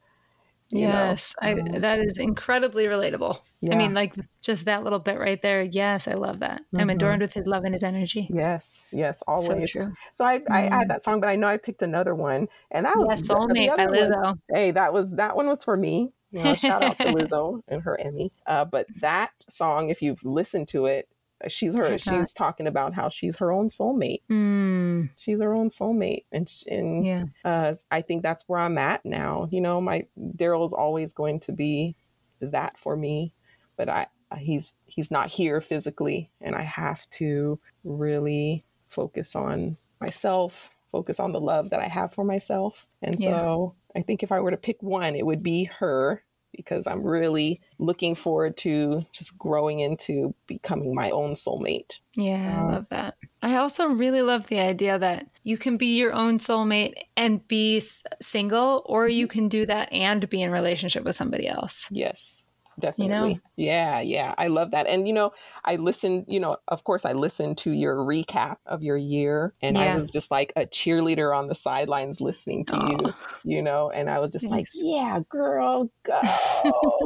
[0.72, 3.40] yes I, um, that is incredibly relatable.
[3.62, 3.74] Yeah.
[3.74, 6.62] i mean like just that little bit right there yes i love that.
[6.62, 6.80] Mm-hmm.
[6.80, 8.30] i'm adorned with his love and his energy.
[8.32, 9.74] Yes yes always.
[9.74, 10.54] so, so I, mm-hmm.
[10.54, 10.88] I had mm-hmm.
[10.90, 14.32] that song but i know i picked another one and that was soulmate by lizzo
[14.32, 16.12] was, hey that was that one was for me.
[16.32, 18.32] You know, shout out to lizzo and her emmy.
[18.46, 21.10] Uh, but that song if you've listened to it
[21.48, 25.10] she's her she's talking about how she's her own soulmate mm.
[25.16, 27.26] she's her own soulmate and and yeah.
[27.46, 30.04] uh, i think that's where i'm at now you know my
[30.36, 31.96] daryl's always going to be
[32.42, 33.34] that for me
[33.78, 34.06] but i
[34.38, 41.32] he's he's not here physically and i have to really focus on myself focus on
[41.32, 44.00] the love that i have for myself and so yeah.
[44.00, 47.60] i think if i were to pick one it would be her because I'm really
[47.78, 52.00] looking forward to just growing into becoming my own soulmate.
[52.16, 53.16] Yeah, I love that.
[53.42, 57.82] I also really love the idea that you can be your own soulmate and be
[58.22, 59.34] single, or you mm-hmm.
[59.34, 61.88] can do that and be in relationship with somebody else.
[61.92, 62.49] Yes
[62.80, 63.30] definitely.
[63.30, 63.42] You know?
[63.56, 64.36] Yeah, yeah.
[64.38, 64.88] I love that.
[64.88, 65.32] And you know,
[65.66, 69.78] I listened, you know, of course I listened to your recap of your year and
[69.78, 69.94] yeah.
[69.94, 72.90] I was just like a cheerleader on the sidelines listening to oh.
[72.90, 73.14] you,
[73.44, 76.22] you know, and I was just like, yeah, girl, go.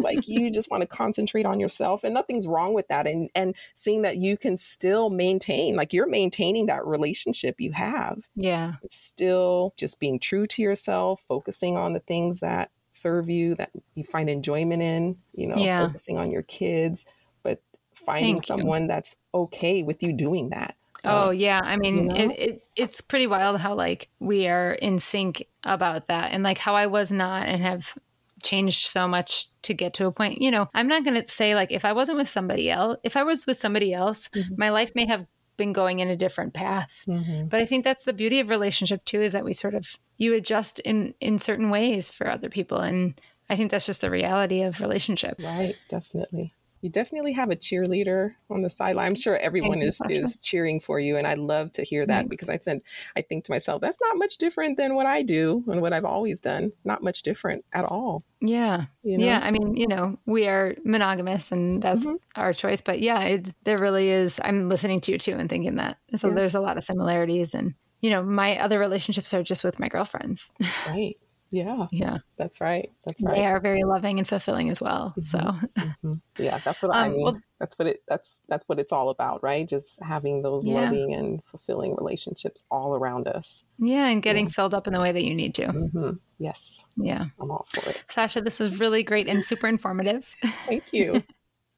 [0.01, 3.55] like you just want to concentrate on yourself and nothing's wrong with that and and
[3.73, 8.27] seeing that you can still maintain like you're maintaining that relationship you have.
[8.35, 8.73] Yeah.
[8.83, 13.71] It's still just being true to yourself, focusing on the things that serve you, that
[13.95, 15.85] you find enjoyment in, you know, yeah.
[15.85, 17.05] focusing on your kids,
[17.41, 17.61] but
[17.93, 18.87] finding Thank someone you.
[18.87, 20.75] that's okay with you doing that.
[21.05, 22.15] Oh yeah, I mean you know?
[22.15, 26.57] it, it, it's pretty wild how like we are in sync about that and like
[26.57, 27.97] how I was not and have
[28.41, 30.41] changed so much to get to a point.
[30.41, 33.17] You know, I'm not going to say like if I wasn't with somebody else, if
[33.17, 34.53] I was with somebody else, mm-hmm.
[34.57, 35.25] my life may have
[35.57, 37.03] been going in a different path.
[37.07, 37.47] Mm-hmm.
[37.47, 40.33] But I think that's the beauty of relationship too is that we sort of you
[40.33, 44.61] adjust in in certain ways for other people and I think that's just the reality
[44.61, 45.39] of relationship.
[45.39, 49.07] Right, definitely you definitely have a cheerleader on the sideline.
[49.07, 52.29] I'm sure everyone is is cheering for you, and I love to hear that Thanks.
[52.29, 52.81] because I said
[53.15, 56.03] I think to myself that's not much different than what I do and what I've
[56.03, 56.65] always done.
[56.65, 58.25] It's not much different at all.
[58.41, 59.25] Yeah, you know?
[59.25, 59.39] yeah.
[59.41, 62.17] I mean, you know, we are monogamous, and that's mm-hmm.
[62.35, 62.81] our choice.
[62.81, 64.41] But yeah, it, there really is.
[64.43, 65.97] I'm listening to you too and thinking that.
[66.17, 66.33] So yeah.
[66.33, 69.87] there's a lot of similarities, and you know, my other relationships are just with my
[69.87, 70.51] girlfriends.
[70.87, 71.15] Right.
[71.53, 71.85] Yeah.
[71.91, 72.17] Yeah.
[72.35, 72.91] That's right.
[73.05, 73.35] That's right.
[73.35, 75.13] They are very loving and fulfilling as well.
[75.15, 75.21] Mm-hmm.
[75.21, 75.37] So
[75.77, 76.13] mm-hmm.
[76.39, 77.23] yeah, that's what um, I mean.
[77.23, 79.67] Well, that's what it that's that's what it's all about, right?
[79.67, 80.81] Just having those yeah.
[80.81, 83.65] loving and fulfilling relationships all around us.
[83.77, 84.51] Yeah, and getting yeah.
[84.51, 85.67] filled up in the way that you need to.
[85.67, 86.11] Mm-hmm.
[86.39, 86.83] Yes.
[86.97, 87.25] Yeah.
[87.39, 88.03] I'm all for it.
[88.09, 90.35] Sacha, this was really great and super informative.
[90.65, 91.23] Thank you.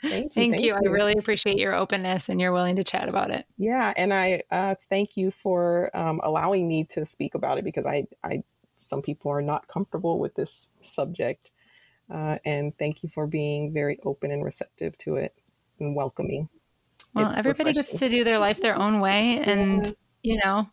[0.01, 0.29] Thank you.
[0.29, 0.67] Thank, thank you.
[0.67, 0.73] you.
[0.73, 3.45] I really appreciate your openness and you're willing to chat about it.
[3.57, 7.85] Yeah, and I uh, thank you for um, allowing me to speak about it because
[7.85, 8.43] I I
[8.75, 11.51] some people are not comfortable with this subject.
[12.09, 15.33] Uh, and thank you for being very open and receptive to it
[15.79, 16.49] and welcoming.
[17.13, 17.91] Well, it's everybody refreshing.
[17.91, 19.39] gets to do their life their own way.
[19.39, 19.91] And, yeah.
[20.21, 20.69] you know,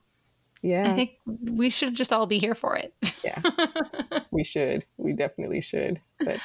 [0.62, 0.90] yeah.
[0.90, 2.94] I think we should just all be here for it.
[3.24, 3.40] yeah.
[4.30, 4.84] we should.
[4.96, 6.00] We definitely should.
[6.20, 6.38] But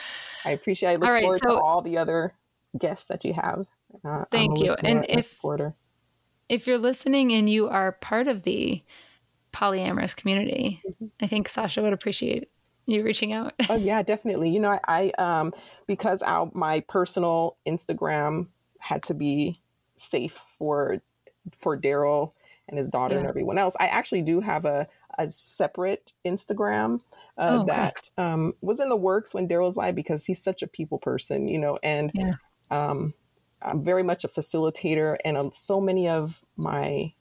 [0.43, 2.33] I appreciate I look right, forward so, to all the other
[2.77, 3.67] guests that you have.
[4.03, 4.75] Uh, thank you.
[4.83, 5.75] And if, supporter.
[6.49, 8.83] if you're listening and you are part of the
[9.53, 10.81] polyamorous community.
[10.87, 11.05] Mm-hmm.
[11.21, 12.49] I think Sacha would appreciate
[12.85, 13.53] you reaching out.
[13.69, 14.49] oh yeah, definitely.
[14.49, 15.53] You know, I, I um
[15.87, 18.47] because our my personal Instagram
[18.79, 19.61] had to be
[19.95, 21.01] safe for
[21.59, 22.33] for Daryl
[22.67, 23.21] and his daughter yeah.
[23.21, 23.75] and everyone else.
[23.79, 24.87] I actually do have a
[25.17, 27.01] a separate Instagram
[27.37, 30.67] uh, oh, that um, was in the works when Daryl's live because he's such a
[30.67, 32.33] people person, you know, and yeah.
[32.71, 33.13] um,
[33.61, 37.13] I'm very much a facilitator, and uh, so many of my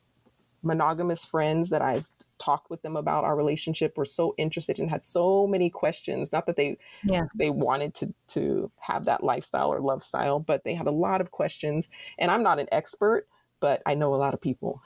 [0.62, 5.04] monogamous friends that I've talked with them about our relationship were so interested and had
[5.04, 6.32] so many questions.
[6.32, 7.26] Not that they yeah.
[7.34, 11.20] they wanted to to have that lifestyle or love style, but they had a lot
[11.20, 11.88] of questions.
[12.18, 13.26] And I'm not an expert,
[13.60, 14.82] but I know a lot of people.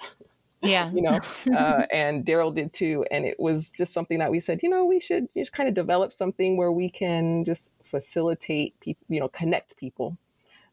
[0.62, 1.18] Yeah, you know,
[1.56, 3.04] uh, and Daryl did too.
[3.10, 5.74] And it was just something that we said, you know, we should just kind of
[5.74, 10.16] develop something where we can just facilitate people, you know, connect people.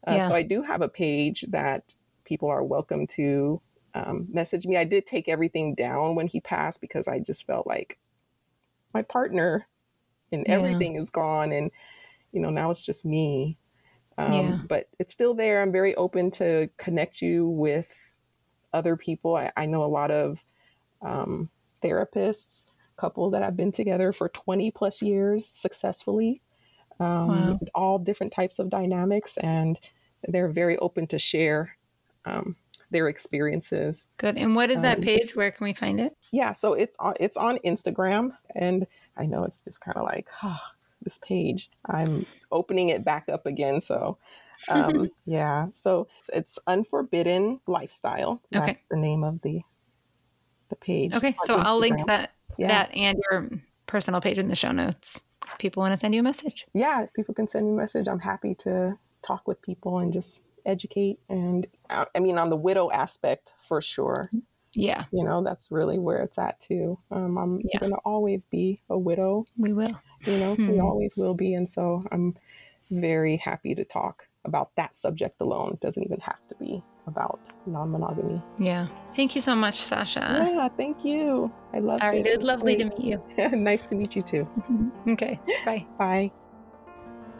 [0.06, 0.28] Uh, yeah.
[0.28, 3.60] So I do have a page that people are welcome to
[3.98, 4.76] um, messaged me.
[4.76, 7.98] I did take everything down when he passed because I just felt like
[8.94, 9.66] my partner
[10.30, 10.54] and yeah.
[10.54, 11.70] everything is gone, and
[12.32, 13.56] you know now it's just me.
[14.16, 14.58] Um, yeah.
[14.68, 15.62] But it's still there.
[15.62, 17.94] I'm very open to connect you with
[18.72, 19.36] other people.
[19.36, 20.44] I, I know a lot of
[21.02, 21.48] um,
[21.82, 22.64] therapists,
[22.96, 26.42] couples that have been together for 20 plus years successfully,
[26.98, 27.58] um, wow.
[27.74, 29.78] all different types of dynamics, and
[30.26, 31.76] they're very open to share
[32.24, 32.56] um,
[32.90, 34.08] their experiences.
[34.16, 34.36] Good.
[34.36, 35.36] And what is that Um, page?
[35.36, 36.16] Where can we find it?
[36.32, 38.86] Yeah, so it's on it's on Instagram, and
[39.16, 40.60] I know it's it's kind of like oh,
[41.02, 41.70] this page.
[41.86, 44.18] I'm opening it back up again, so
[44.68, 45.66] um, yeah.
[45.72, 48.40] So it's, it's Unforbidden Lifestyle.
[48.54, 48.66] Okay.
[48.66, 49.60] That's the name of the
[50.70, 51.14] the page.
[51.14, 52.68] Okay, so I'll link that Yeah.
[52.68, 53.48] that and your
[53.86, 55.22] personal page in the show notes.
[55.46, 56.66] If people want to send you a message.
[56.74, 58.06] yeah, if people can send me a message.
[58.06, 61.18] I'm happy to talk with people and just educate.
[61.28, 64.30] And uh, I mean, on the widow aspect, for sure.
[64.74, 66.98] Yeah, You know, that's really where it's at too.
[67.10, 67.80] Um, I'm Yeah.
[67.80, 69.46] going to always be a widow.
[69.56, 69.98] we will.
[70.26, 70.80] You know, we Hmm.
[70.80, 71.54] always will be.
[71.54, 72.36] And so I'm
[72.90, 75.72] very happy to talk about that subject alone.
[75.72, 78.42] It doesn't even have to be about non monogamy.
[78.58, 78.86] Yeah.
[79.16, 80.46] Thank you so much, Sacha.
[80.54, 81.50] yeah, thank you.
[81.72, 82.26] I love it.
[82.26, 83.22] it was lovely to meet you.
[83.56, 84.46] nice to meet you too.
[85.08, 85.86] Okay, bye.
[85.98, 86.30] Bye.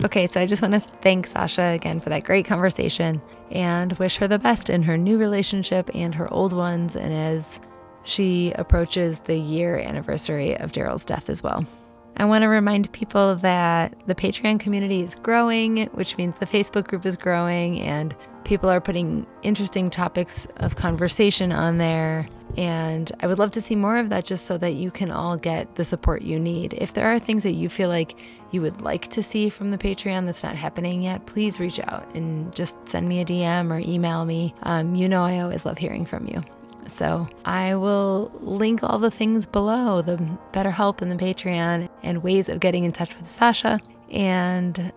[0.05, 3.21] Okay, so I just want to thank Sacha again for that great conversation
[3.51, 7.59] and wish her the best in her new relationship and her old ones, and as
[8.05, 11.67] she approaches the year anniversary of Daryl's death as well.
[12.17, 16.87] I want to remind people that the Patreon community is growing, which means the Facebook
[16.87, 22.29] group is growing, and people are putting interesting topics of conversation on there.
[22.57, 25.37] And I would love to see more of that just so that you can all
[25.37, 26.73] get the support you need.
[26.73, 28.19] If there are things that you feel like
[28.51, 32.15] you would like to see from the Patreon that's not happening yet, please reach out
[32.15, 34.55] and just send me a DM or email me.
[34.63, 36.43] Um, you know, I always love hearing from you.
[36.89, 40.17] So I will link all the things below the
[40.53, 43.81] BetterHelp and the Patreon and ways of getting in touch with Sacha.
[44.11, 44.93] And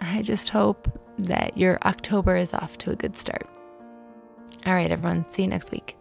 [0.00, 0.88] I just hope
[1.18, 3.46] that your October is off to a good start.
[4.66, 5.28] All right, everyone.
[5.28, 5.96] See you next week.